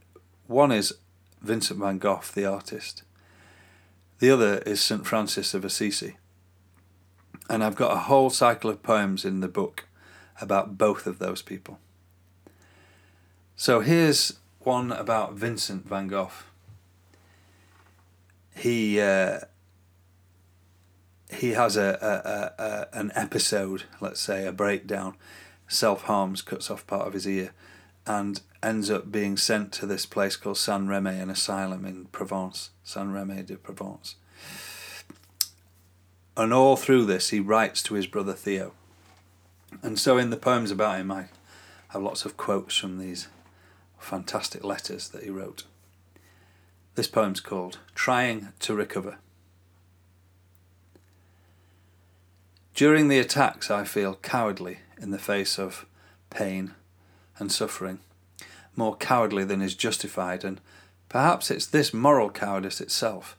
[0.47, 0.95] one is
[1.41, 3.03] Vincent van Gogh, the artist.
[4.19, 5.07] The other is St.
[5.07, 6.17] Francis of Assisi.
[7.49, 9.87] And I've got a whole cycle of poems in the book
[10.41, 11.79] about both of those people.
[13.57, 16.31] So here's one about Vincent van Gogh.
[18.55, 19.41] He uh,
[21.33, 25.14] he has a, a, a, a an episode, let's say a breakdown,
[25.68, 27.53] self harms, cuts off part of his ear,
[28.07, 32.70] and ends up being sent to this place called Saint Remy, an asylum in Provence,
[32.85, 34.16] Saint Remy de Provence.
[36.37, 38.72] And all through this, he writes to his brother Theo.
[39.83, 41.26] And so, in the poems about him, I
[41.89, 43.28] have lots of quotes from these
[43.99, 45.64] fantastic letters that he wrote.
[46.95, 49.18] This poem's called Trying to Recover.
[52.75, 55.85] During the attacks, I feel cowardly in the face of
[56.31, 56.75] pain
[57.39, 57.99] and suffering,
[58.75, 60.59] more cowardly than is justified, and
[61.11, 63.37] perhaps it's this moral cowardice itself,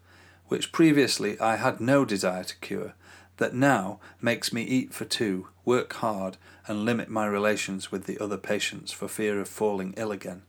[0.49, 2.93] which previously I had no desire to cure,
[3.37, 8.19] that now makes me eat for two, work hard, and limit my relations with the
[8.19, 10.43] other patients for fear of falling ill again.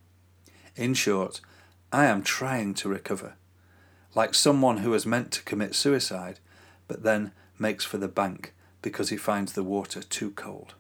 [0.76, 1.40] In short,
[1.90, 3.36] I am trying to recover,
[4.14, 6.38] like someone who has meant to commit suicide,
[6.86, 8.52] but then makes for the bank
[8.84, 10.74] because he finds the water too cold.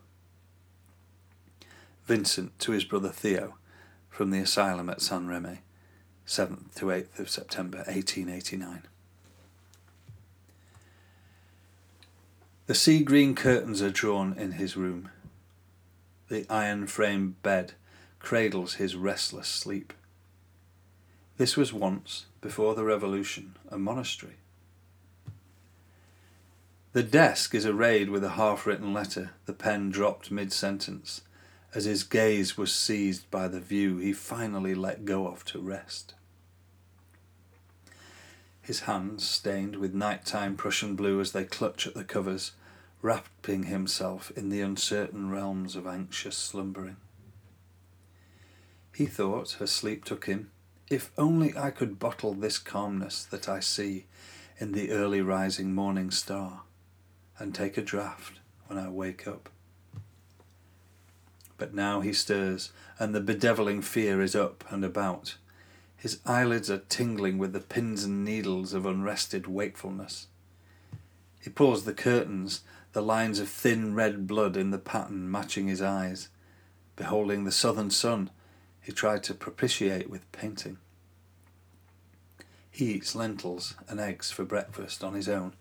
[2.04, 3.54] Vincent to his brother Theo
[4.10, 5.60] from the asylum at Saint Remy,
[6.26, 8.82] 7th to 8th of September 1889.
[12.66, 15.08] The sea green curtains are drawn in his room.
[16.28, 17.72] The iron framed bed
[18.18, 19.94] cradles his restless sleep.
[21.38, 24.36] This was once, before the revolution, a monastery.
[26.94, 31.22] The desk is arrayed with a half written letter, the pen dropped mid sentence.
[31.74, 36.14] As his gaze was seized by the view he finally let go of to rest.
[38.62, 42.52] His hands stained with nighttime Prussian blue as they clutch at the covers,
[43.02, 46.98] wrapping himself in the uncertain realms of anxious slumbering.
[48.94, 50.52] He thought, as sleep took him,
[50.88, 54.06] if only I could bottle this calmness that I see
[54.60, 56.62] in the early rising morning star
[57.38, 59.48] and take a draught when I wake up.
[61.56, 65.36] But now he stirs, and the bedeviling fear is up and about.
[65.96, 70.26] His eyelids are tingling with the pins and needles of unrested wakefulness.
[71.40, 72.62] He pulls the curtains,
[72.92, 76.28] the lines of thin red blood in the pattern matching his eyes.
[76.96, 78.30] Beholding the southern sun,
[78.80, 80.78] he tried to propitiate with painting.
[82.70, 85.54] He eats lentils and eggs for breakfast on his own,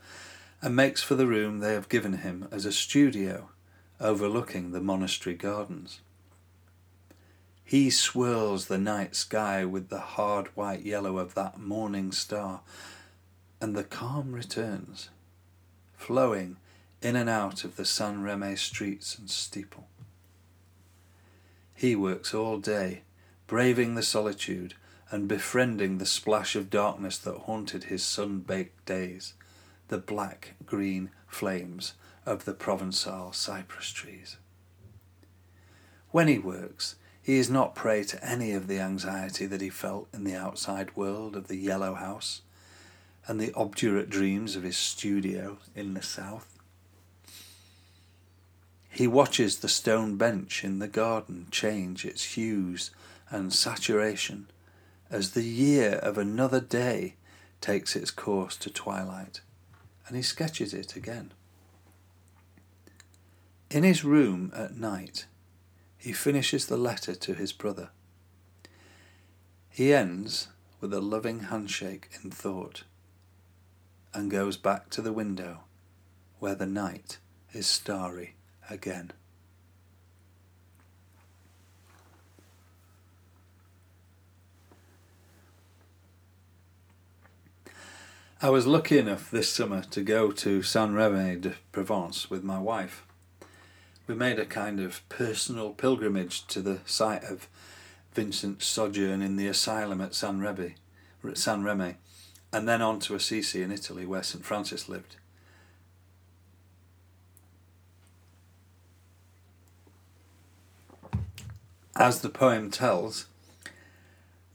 [0.63, 3.49] and makes for the room they have given him as a studio
[3.99, 5.99] overlooking the monastery gardens.
[7.65, 12.61] He swirls the night sky with the hard white yellow of that morning star,
[13.59, 15.09] and the calm returns,
[15.97, 16.55] flowing
[17.01, 19.87] in and out of the Saint Remy streets and steeple.
[21.75, 23.01] He works all day,
[23.47, 24.75] braving the solitude
[25.11, 29.33] and befriending the splash of darkness that haunted his sun baked days
[29.93, 31.93] the black green flames
[32.25, 34.37] of the Provençal cypress trees.
[36.09, 40.07] When he works, he is not prey to any of the anxiety that he felt
[40.11, 42.41] in the outside world of the yellow house
[43.27, 46.57] and the obdurate dreams of his studio in the south.
[48.89, 52.89] He watches the stone bench in the garden change its hues
[53.29, 54.47] and saturation
[55.11, 57.13] as the year of another day
[57.61, 59.41] takes its course to twilight
[60.07, 61.31] and he sketches it again.
[63.69, 65.25] In his room at night,
[65.97, 67.89] he finishes the letter to his brother.
[69.69, 70.49] He ends
[70.79, 72.83] with a loving handshake in thought
[74.13, 75.61] and goes back to the window
[76.39, 77.17] where the night
[77.53, 78.35] is starry
[78.69, 79.11] again.
[88.43, 92.59] I was lucky enough this summer to go to Saint Remy de Provence with my
[92.59, 93.05] wife.
[94.05, 97.47] We made a kind of personal pilgrimage to the site of
[98.13, 100.75] Vincent's sojourn in the asylum at Saint Remy,
[101.35, 101.95] San
[102.51, 105.15] and then on to Assisi in Italy where St Francis lived.
[111.95, 113.27] As the poem tells,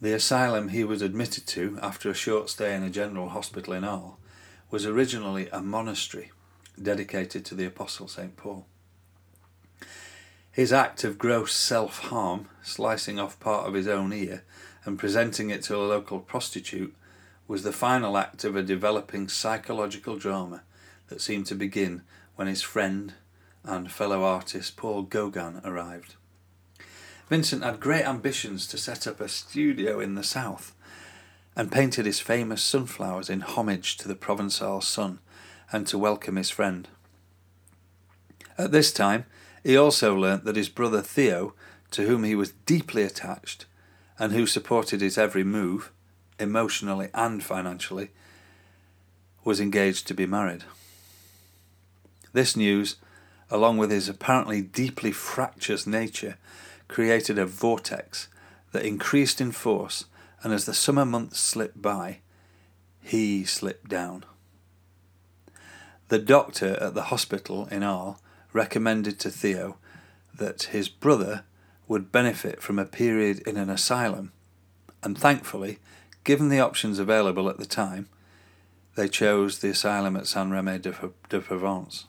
[0.01, 3.85] the asylum he was admitted to after a short stay in a general hospital in
[3.85, 4.15] Arles
[4.71, 6.31] was originally a monastery
[6.81, 8.37] dedicated to the Apostle St.
[8.37, 8.67] Paul.
[10.53, 14.45] His act of gross self harm, slicing off part of his own ear
[14.85, 16.95] and presenting it to a local prostitute,
[17.47, 20.63] was the final act of a developing psychological drama
[21.09, 22.03] that seemed to begin
[22.37, 23.15] when his friend
[23.65, 26.15] and fellow artist Paul Gauguin arrived.
[27.29, 30.75] Vincent had great ambitions to set up a studio in the south
[31.55, 35.19] and painted his famous sunflowers in homage to the Provençal sun
[35.71, 36.89] and to welcome his friend.
[38.57, 39.27] At this time,
[39.63, 41.55] he also learnt that his brother Theo,
[41.91, 43.67] to whom he was deeply attached
[44.19, 45.93] and who supported his every move,
[46.39, 48.11] emotionally and financially,
[49.45, 50.65] was engaged to be married.
[52.33, 52.97] This news,
[53.51, 56.39] along with his apparently deeply fractious nature,
[56.89, 58.29] created a vortex
[58.73, 60.07] that increased in force,
[60.43, 62.19] and as the summer months slipped by,
[63.03, 64.25] he slipped down.
[66.09, 68.17] The doctor at the hospital in Arles
[68.53, 69.77] recommended to Theo
[70.35, 71.45] that his brother
[71.87, 74.33] would benefit from a period in an asylum,
[75.03, 75.79] and thankfully,
[76.25, 78.09] given the options available at the time,
[78.95, 80.93] they chose the asylum at Saint Remy de,
[81.29, 82.08] de Provence.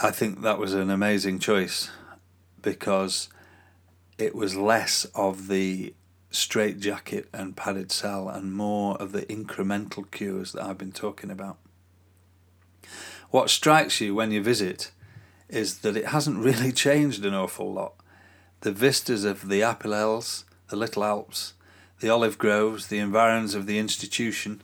[0.00, 1.90] I think that was an amazing choice
[2.62, 3.28] because
[4.16, 5.92] it was less of the
[6.30, 11.58] straitjacket and padded cell and more of the incremental cures that I've been talking about.
[13.30, 14.92] What strikes you when you visit
[15.48, 17.94] is that it hasn't really changed an awful lot.
[18.60, 21.54] The vistas of the Apennines, the Little Alps,
[21.98, 24.62] the olive groves, the environs of the institution,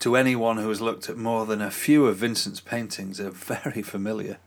[0.00, 3.82] to anyone who has looked at more than a few of Vincent's paintings, are very
[3.82, 4.38] familiar.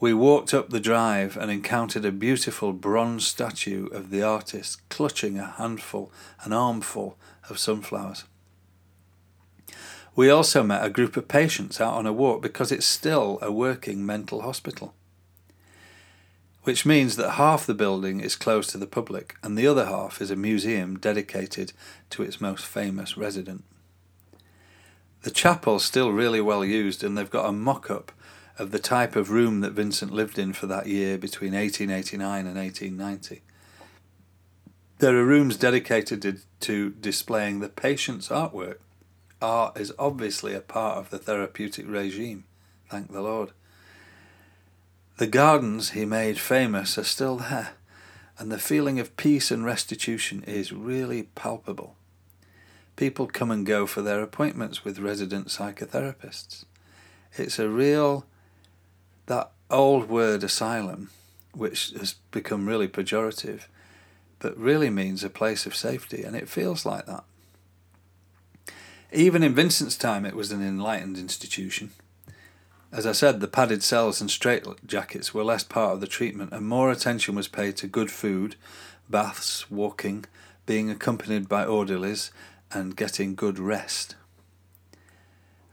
[0.00, 5.38] We walked up the drive and encountered a beautiful bronze statue of the artist clutching
[5.38, 6.12] a handful,
[6.44, 7.18] an armful
[7.50, 8.24] of sunflowers.
[10.14, 13.50] We also met a group of patients out on a walk because it's still a
[13.50, 14.94] working mental hospital.
[16.62, 20.20] Which means that half the building is closed to the public and the other half
[20.20, 21.72] is a museum dedicated
[22.10, 23.64] to its most famous resident.
[25.22, 28.12] The chapel's still really well used and they've got a mock up
[28.58, 32.56] of the type of room that Vincent lived in for that year between 1889 and
[32.56, 33.42] 1890.
[34.98, 38.78] There are rooms dedicated to displaying the patient's artwork.
[39.40, 42.44] Art is obviously a part of the therapeutic regime,
[42.90, 43.52] thank the Lord.
[45.18, 47.70] The gardens he made famous are still there,
[48.38, 51.94] and the feeling of peace and restitution is really palpable.
[52.98, 56.64] People come and go for their appointments with resident psychotherapists.
[57.36, 58.26] It's a real
[59.26, 61.10] that old word asylum,
[61.54, 63.68] which has become really pejorative,
[64.40, 67.22] but really means a place of safety, and it feels like that.
[69.12, 71.92] Even in Vincent's time, it was an enlightened institution.
[72.90, 76.66] As I said, the padded cells and straitjackets were less part of the treatment, and
[76.66, 78.56] more attention was paid to good food,
[79.08, 80.24] baths, walking,
[80.66, 82.32] being accompanied by orderlies,
[82.72, 84.16] and getting good rest.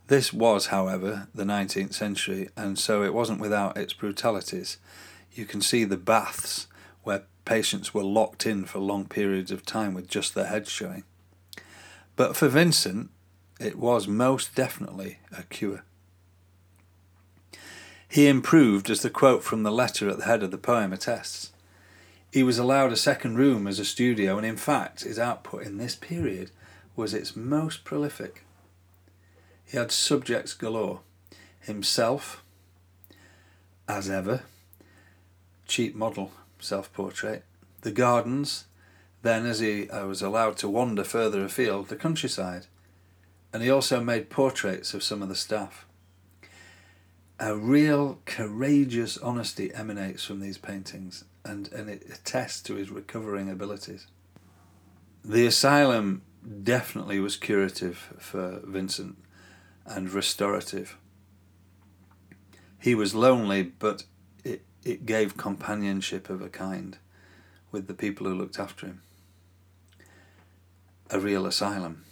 [0.07, 4.77] This was, however, the 19th century, and so it wasn't without its brutalities.
[5.33, 6.67] You can see the baths
[7.03, 11.03] where patients were locked in for long periods of time with just their heads showing.
[12.15, 13.09] But for Vincent,
[13.59, 15.83] it was most definitely a cure.
[18.07, 21.51] He improved, as the quote from the letter at the head of the poem attests.
[22.31, 25.77] He was allowed a second room as a studio, and in fact, his output in
[25.77, 26.51] this period
[26.95, 28.43] was its most prolific.
[29.65, 31.01] He had subjects galore.
[31.59, 32.43] Himself,
[33.87, 34.43] as ever,
[35.65, 37.43] cheap model self portrait.
[37.81, 38.65] The gardens,
[39.23, 42.67] then as he uh, was allowed to wander further afield, the countryside.
[43.51, 45.85] And he also made portraits of some of the staff.
[47.39, 53.49] A real courageous honesty emanates from these paintings, and, and it attests to his recovering
[53.49, 54.07] abilities.
[55.23, 56.21] The asylum
[56.63, 59.17] definitely was curative for Vincent
[59.85, 60.97] and restorative.
[62.79, 64.03] He was lonely, but
[64.43, 66.97] it, it gave companionship of a kind
[67.71, 69.01] with the people who looked after him.
[71.09, 72.05] A real asylum.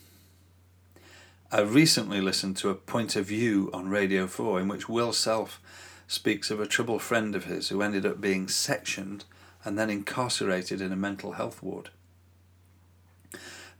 [1.51, 5.61] I recently listened to a point of view on Radio 4 in which Will Self
[6.07, 9.25] speaks of a troubled friend of his who ended up being sectioned
[9.63, 11.91] and then incarcerated in a mental health ward.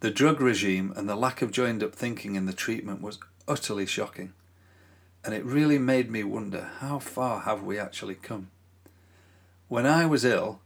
[0.04, 3.86] The drug regime and the lack of joined up thinking in the treatment was utterly
[3.86, 4.34] shocking.
[5.24, 8.50] And it really made me wonder how far have we actually come?
[9.70, 10.60] When I was ill,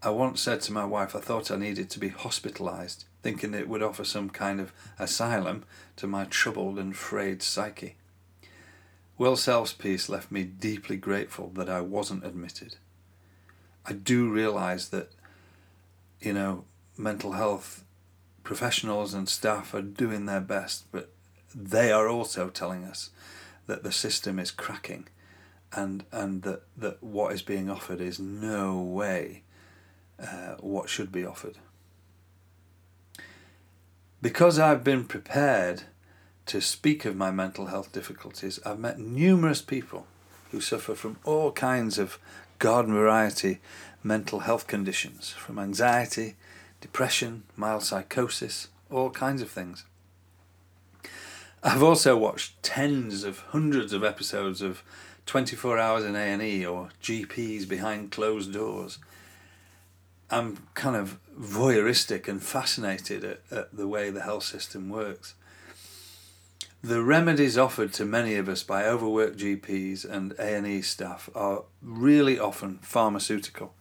[0.00, 3.68] I once said to my wife I thought I needed to be hospitalised, thinking it
[3.68, 5.64] would offer some kind of asylum
[5.96, 7.96] to my troubled and frayed psyche.
[9.18, 12.76] Will Self's piece left me deeply grateful that I wasn't admitted.
[13.84, 15.10] I do realise that,
[16.20, 16.62] you know,
[16.96, 17.83] mental health
[18.44, 21.10] professionals and staff are doing their best, but
[21.54, 23.10] they are also telling us
[23.66, 25.08] that the system is cracking
[25.72, 29.42] and and that, that what is being offered is no way
[30.22, 31.58] uh, what should be offered.
[34.22, 35.82] Because I've been prepared
[36.46, 40.06] to speak of my mental health difficulties, I've met numerous people
[40.50, 42.18] who suffer from all kinds of
[42.58, 43.60] garden variety
[44.02, 46.36] mental health conditions, from anxiety,
[46.84, 49.86] depression, mild psychosis, all kinds of things.
[51.62, 54.82] I've also watched tens of hundreds of episodes of
[55.24, 58.98] 24 hours in A&E or GPs behind closed doors.
[60.30, 65.32] I'm kind of voyeuristic and fascinated at, at the way the health system works.
[66.82, 72.38] The remedies offered to many of us by overworked GPs and A&E staff are really
[72.38, 73.72] often pharmaceutical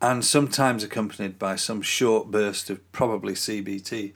[0.00, 4.12] and sometimes accompanied by some short burst of probably CBT,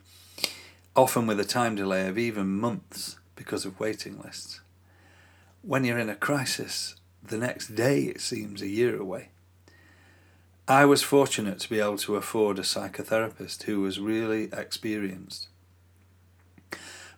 [0.95, 4.61] often with a time delay of even months because of waiting lists.
[5.63, 9.29] When you're in a crisis, the next day it seems a year away.
[10.67, 15.47] I was fortunate to be able to afford a psychotherapist who was really experienced.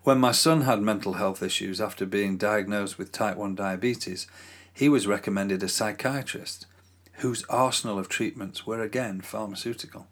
[0.04, 4.28] When my son had mental health issues after being diagnosed with type 1 diabetes,
[4.74, 6.66] he was recommended a psychiatrist
[7.24, 10.08] whose arsenal of treatments were again pharmaceutical.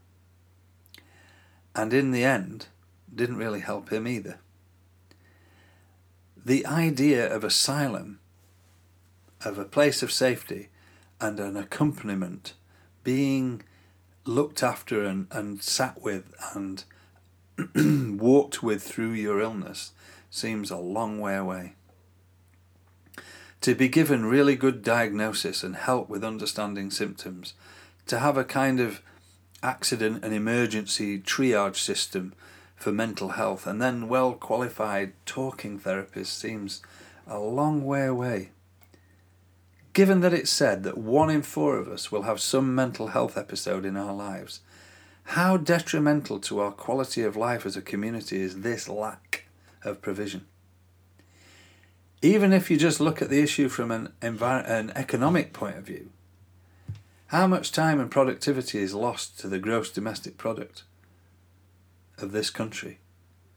[1.76, 2.68] And in the end,
[3.14, 4.40] didn't really help him either.
[6.38, 8.22] The idea of asylum,
[9.44, 10.70] of a place of safety,
[11.20, 12.54] and an accompaniment
[13.04, 13.64] being
[14.24, 16.86] looked after and, and sat with and
[18.22, 19.92] walked with through your illness
[20.30, 21.74] seems a long way away.
[23.62, 27.54] To be given really good diagnosis and help with understanding symptoms,
[28.08, 29.02] to have a kind of
[29.62, 32.34] accident and emergency triage system
[32.76, 36.82] for mental health, and then well qualified talking therapists seems
[37.28, 38.50] a long way away.
[39.94, 43.38] Given that it's said that one in four of us will have some mental health
[43.38, 44.62] episode in our lives,
[45.24, 49.46] how detrimental to our quality of life as a community is this lack
[49.84, 50.48] of provision?
[52.22, 55.84] Even if you just look at the issue from an, envir- an economic point of
[55.84, 56.10] view,
[57.28, 60.84] how much time and productivity is lost to the gross domestic product
[62.18, 63.00] of this country?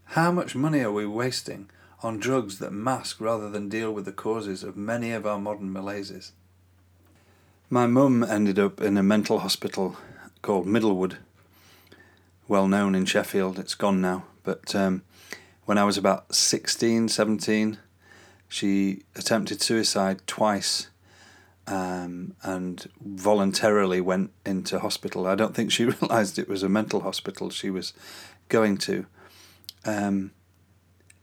[0.08, 1.68] How much money are we wasting
[2.02, 5.72] on drugs that mask rather than deal with the causes of many of our modern
[5.72, 6.32] malaises?
[7.68, 9.96] My mum ended up in a mental hospital
[10.40, 11.18] called Middlewood
[12.46, 13.58] well known in Sheffield.
[13.58, 14.24] It's gone now.
[14.42, 15.02] But um,
[15.64, 17.78] when I was about 16, 17,
[18.48, 20.88] she attempted suicide twice
[21.66, 25.26] um, and voluntarily went into hospital.
[25.26, 27.92] I don't think she realised it was a mental hospital she was
[28.48, 29.06] going to.
[29.84, 30.32] Um,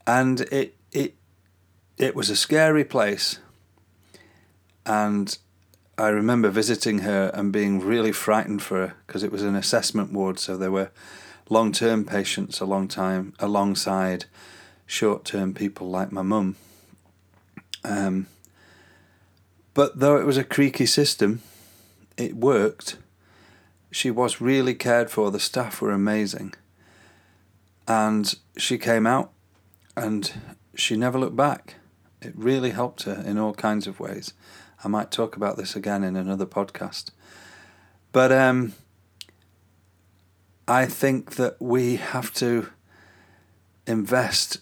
[0.08, 1.16] and it, it,
[1.98, 3.40] it was a scary place.
[4.86, 5.38] And
[5.98, 10.12] I remember visiting her and being really frightened for her because it was an assessment
[10.12, 10.90] ward, so there were
[11.50, 14.26] long-term patients a long time alongside
[14.86, 16.56] short-term people like my mum.
[17.84, 18.28] Um,
[19.74, 21.42] but though it was a creaky system,
[22.18, 22.98] it worked.
[23.92, 25.32] She was really cared for.
[25.32, 26.54] The staff were amazing,
[27.88, 29.32] and she came out,
[29.96, 30.32] and
[30.76, 31.76] she never looked back.
[32.22, 34.34] It really helped her in all kinds of ways.
[34.84, 37.12] I might talk about this again in another podcast.
[38.12, 38.74] But um,
[40.68, 42.70] I think that we have to
[43.88, 44.60] invest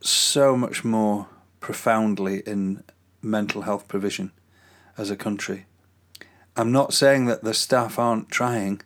[0.00, 1.28] so much more
[1.60, 2.82] profoundly in
[3.22, 4.32] mental health provision
[4.96, 5.66] as a country.
[6.56, 8.80] I'm not saying that the staff aren't trying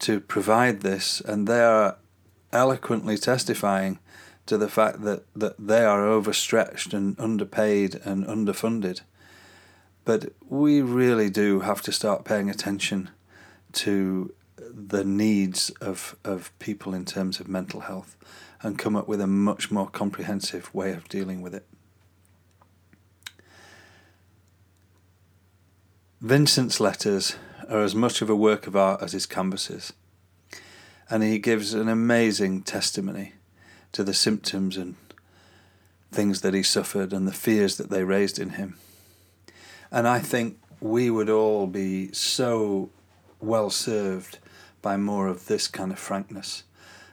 [0.00, 1.96] to provide this, and they are
[2.52, 3.98] eloquently testifying
[4.46, 9.00] to the fact that, that they are overstretched and underpaid and underfunded.
[10.04, 13.10] But we really do have to start paying attention
[13.72, 18.16] to the needs of, of people in terms of mental health
[18.62, 21.66] and come up with a much more comprehensive way of dealing with it.
[26.22, 27.36] Vincent's letters
[27.68, 29.92] are as much of a work of art as his canvases,
[31.10, 33.34] and he gives an amazing testimony
[33.92, 34.96] to the symptoms and
[36.10, 38.78] things that he suffered and the fears that they raised in him.
[39.90, 42.88] And I think we would all be so
[43.38, 44.38] well served
[44.80, 46.62] by more of this kind of frankness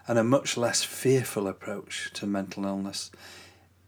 [0.07, 3.11] and a much less fearful approach to mental illness.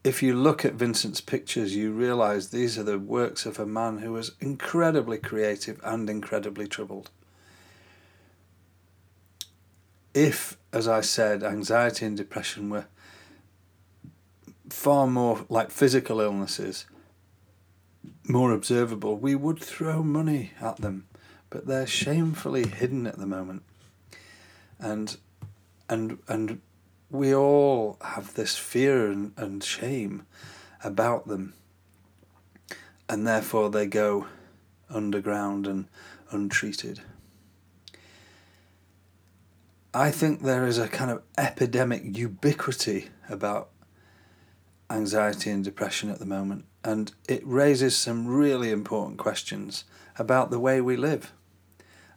[0.06, 3.98] If you look at Vincent's pictures, you realize these are the works of a man
[3.98, 7.10] who was incredibly creative and incredibly troubled.
[10.14, 12.86] If, as I said, anxiety and depression were
[14.70, 16.86] far more like physical illnesses,
[18.30, 21.08] more observable, we would throw money at them,
[21.50, 23.64] but they're shamefully hidden at the moment.
[24.78, 25.18] And
[25.90, 26.62] and and
[27.10, 30.26] we all have this fear and, and shame
[30.84, 31.54] about them,
[33.08, 34.28] and therefore they go
[34.90, 35.88] underground and
[36.32, 37.02] untreated.
[39.94, 43.70] I think there is a kind of epidemic ubiquity about
[44.90, 49.86] anxiety and depression at the moment, and it raises some really important questions
[50.20, 51.32] about the way we live.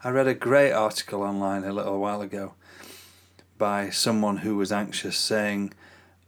[0.02, 2.54] I read a great article online a little while ago
[3.58, 5.74] by someone who was anxious saying,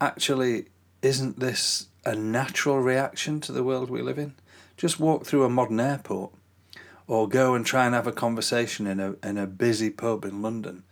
[0.01, 0.67] actually,
[1.03, 4.35] isn't this a natural reaction to the world we live in?
[4.77, 6.33] Just walk through a modern airport
[7.07, 10.43] or go and try and have a conversation in a, in a busy pub in
[10.43, 10.85] London.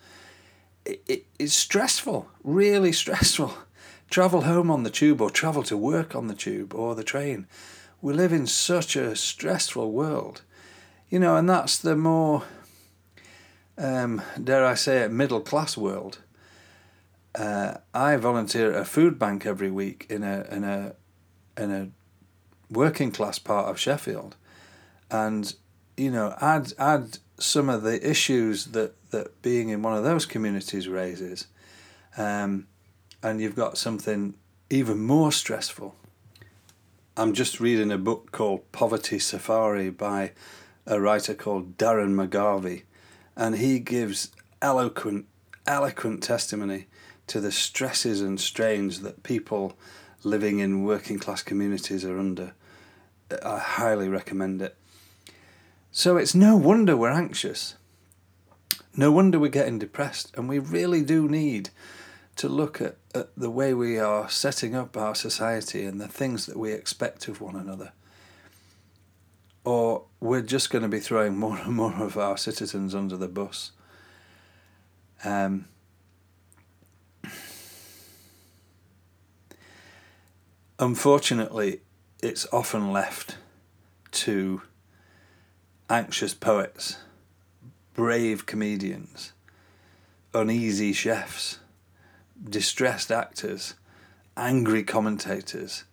[0.84, 3.55] It, it, it's stressful, really stressful.
[4.11, 7.47] Travel home on the tube or travel to work on the tube or the train.
[8.01, 10.43] We live in such a stressful world.
[11.11, 12.45] You know, and that's the more,
[13.76, 16.18] um, dare I say it, middle class world
[17.39, 20.95] uh, I volunteer at a food bank every week in a in a
[21.57, 21.89] in a
[22.70, 24.34] working class part of Sheffield,
[25.11, 25.55] and
[25.97, 30.26] you know add add some of the issues that that being in one of those
[30.26, 31.47] communities raises,
[32.16, 32.66] um,
[33.22, 34.34] and you've got something
[34.68, 35.95] even more stressful.
[37.16, 40.32] I'm just reading a book called Poverty Safari by
[40.86, 42.82] a writer called Darren McGarvey,
[43.36, 45.26] and he gives eloquent
[45.68, 46.86] eloquent testimony
[47.29, 49.76] to the stresses and strains that people
[50.24, 52.55] living in working class communities are under.
[53.45, 54.76] I highly recommend it.
[55.91, 57.76] So it's no wonder we're anxious.
[58.97, 61.70] No wonder we're getting depressed, and we really do need
[62.37, 66.47] to look at, at the way we are setting up our society and the things
[66.47, 67.93] that we expect of one another.
[69.64, 73.29] Or we're just going to be throwing more and more of our citizens under the
[73.29, 73.72] bus.
[75.24, 75.66] Um,
[80.79, 81.81] unfortunately,
[82.22, 83.37] it's often left
[84.11, 84.62] to
[85.91, 86.99] anxious poets,
[87.95, 89.33] brave comedians,
[90.35, 91.59] uneasy chefs,
[92.49, 93.74] distressed actors,
[94.37, 95.85] angry commentators,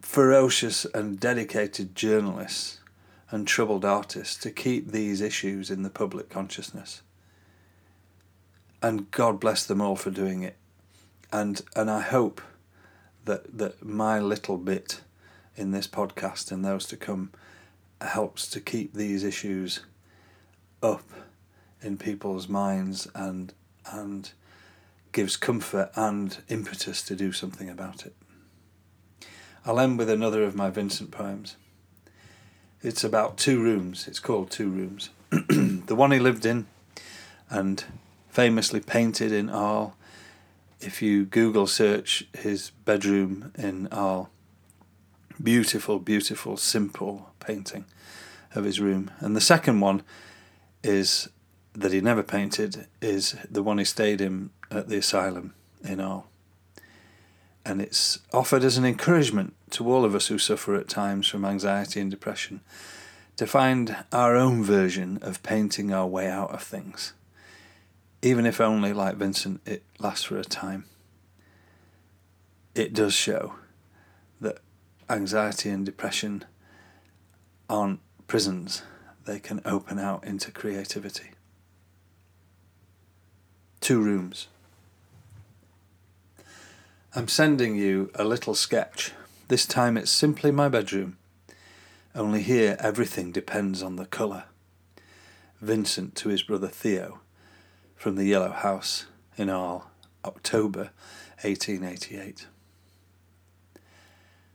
[0.00, 2.80] ferocious and dedicated journalists,
[3.30, 7.02] and troubled artists to keep these issues in the public consciousness.
[8.82, 10.56] And God bless them all for doing it.
[11.32, 12.40] And and I hope
[13.24, 15.00] that that my little bit
[15.56, 17.30] in this podcast and those to come
[18.00, 19.80] helps to keep these issues
[20.82, 21.04] up
[21.82, 23.52] in people's minds and
[23.90, 24.32] and
[25.12, 28.14] gives comfort and impetus to do something about it.
[29.66, 31.56] I'll end with another of my Vincent poems.
[32.82, 34.08] It's about two rooms.
[34.08, 35.10] It's called Two Rooms.
[35.30, 36.66] the one he lived in
[37.50, 37.84] and
[38.30, 39.92] famously painted in Arles
[40.80, 44.28] if you Google search his bedroom in Arles,
[45.42, 47.84] beautiful, beautiful, simple painting
[48.54, 49.10] of his room.
[49.20, 50.02] And the second one
[50.82, 51.28] is
[51.74, 55.54] that he never painted is the one he stayed in at the asylum
[55.84, 56.24] in Arles.
[57.64, 61.44] And it's offered as an encouragement to all of us who suffer at times from
[61.44, 62.60] anxiety and depression
[63.36, 67.12] to find our own version of painting our way out of things
[68.22, 70.84] even if only, like Vincent, it lasts for a time,
[72.74, 73.54] it does show
[74.40, 74.58] that
[75.08, 76.44] anxiety and depression
[77.68, 78.82] aren't prisons,
[79.24, 81.30] they can open out into creativity.
[83.80, 84.48] Two rooms.
[87.14, 89.12] I'm sending you a little sketch.
[89.48, 91.16] This time it's simply my bedroom.
[92.14, 94.44] Only here everything depends on the colour.
[95.60, 97.20] Vincent to his brother Theo
[98.00, 99.04] from the Yellow House
[99.36, 99.82] in Arles,
[100.24, 100.88] October
[101.42, 102.46] 1888.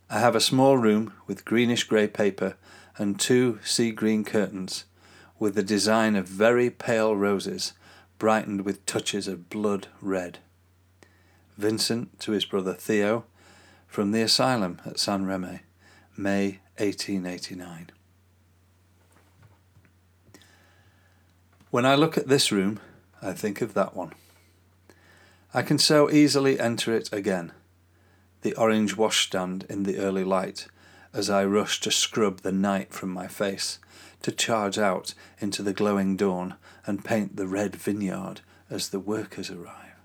[0.10, 2.58] I have a small room with greenish grey paper
[2.98, 4.86] and two sea green curtains
[5.38, 7.74] with the design of very pale roses
[8.18, 10.40] brightened with touches of blood red.
[11.56, 13.26] Vincent to his brother Theo
[13.86, 15.60] from the asylum at Saint Remy,
[16.18, 17.92] May 1889.
[21.70, 22.80] When I look at this room,
[23.26, 24.14] I think of that one.
[25.52, 27.54] I can so easily enter it again,
[28.44, 30.68] the orange washstand in the early light,
[31.12, 33.80] as I rush to scrub the night from my face,
[34.22, 36.54] to charge out into the glowing dawn
[36.86, 39.96] and paint the red vineyard as the workers arrive.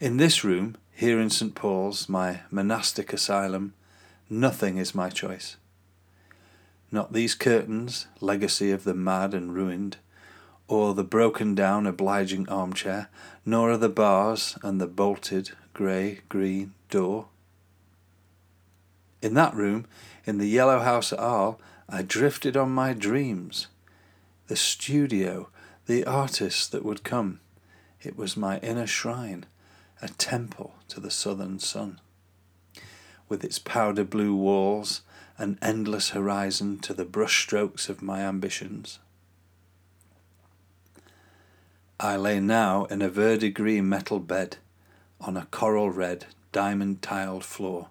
[0.00, 1.54] In this room, here in St.
[1.54, 3.74] Paul's, my monastic asylum,
[4.28, 5.56] nothing is my choice.
[6.90, 9.98] Not these curtains, legacy of the mad and ruined,
[10.68, 13.08] or the broken down obliging armchair,
[13.44, 17.26] nor are the bars and the bolted grey green door.
[19.20, 19.86] In that room,
[20.24, 21.56] in the yellow house at Arles,
[21.88, 23.68] I drifted on my dreams.
[24.48, 25.48] The studio,
[25.86, 27.40] the artist that would come,
[28.02, 29.46] it was my inner shrine,
[30.00, 32.00] a temple to the southern sun.
[33.28, 35.02] With its powder blue walls,
[35.38, 38.98] an endless horizon to the brushstrokes of my ambitions.
[42.04, 44.56] I lay now in a verdigris metal bed
[45.20, 47.90] on a coral red, diamond tiled floor.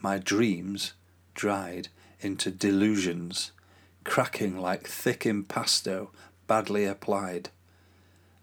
[0.00, 0.92] My dreams
[1.34, 1.88] dried
[2.20, 3.50] into delusions,
[4.04, 6.10] cracking like thick impasto
[6.46, 7.50] badly applied,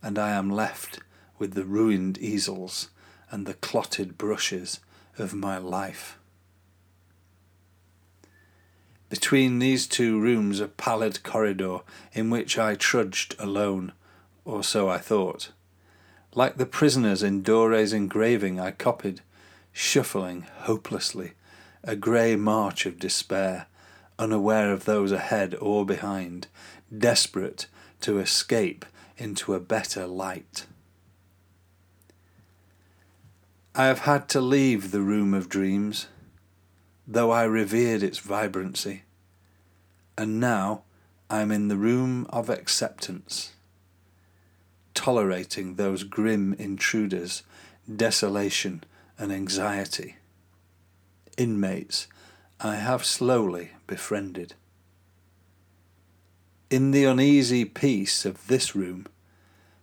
[0.04, 1.00] and I am left
[1.40, 2.90] with the ruined easels
[3.32, 4.82] and the clotted brushes
[5.18, 6.20] of my life.
[9.08, 11.80] Between these two rooms a pallid corridor
[12.12, 13.94] in which I trudged alone
[14.46, 15.52] or so I thought.
[16.34, 19.22] Like the prisoners in Doré's engraving I copied,
[19.74, 21.34] shuffling hopelessly,
[21.84, 23.66] a grey march of despair,
[24.20, 26.48] unaware of those ahead or behind,
[26.96, 27.68] desperate
[28.02, 28.86] to escape
[29.18, 30.68] into a better light.
[33.74, 36.08] I have had to leave the room of dreams,
[37.08, 39.04] though I revered its vibrancy,
[40.18, 40.84] and now
[41.30, 43.55] I am in the room of acceptance
[44.96, 47.44] tolerating those grim intruders,
[47.94, 48.84] desolation
[49.20, 50.16] and anxiety.
[51.38, 52.08] Inmates
[52.60, 54.56] I have slowly befriended.
[56.70, 59.06] In the uneasy peace of this room,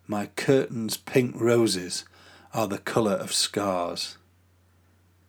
[0.08, 2.04] my curtains' pink roses
[2.52, 4.16] are the colour of scars,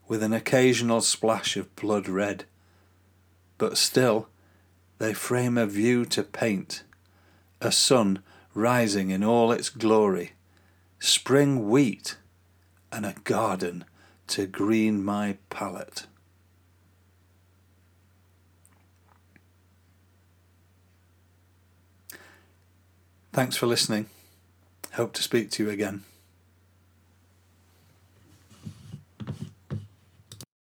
[0.07, 2.45] with an occasional splash of blood red,
[3.57, 4.27] but still
[4.97, 6.83] they frame a view to paint,
[7.61, 8.23] a sun
[8.53, 10.33] rising in all its glory,
[10.99, 12.17] spring wheat,
[12.91, 13.85] and a garden
[14.27, 16.05] to green my palate.
[23.31, 24.05] Thanks for listening.
[24.93, 26.03] Hope to speak to you again.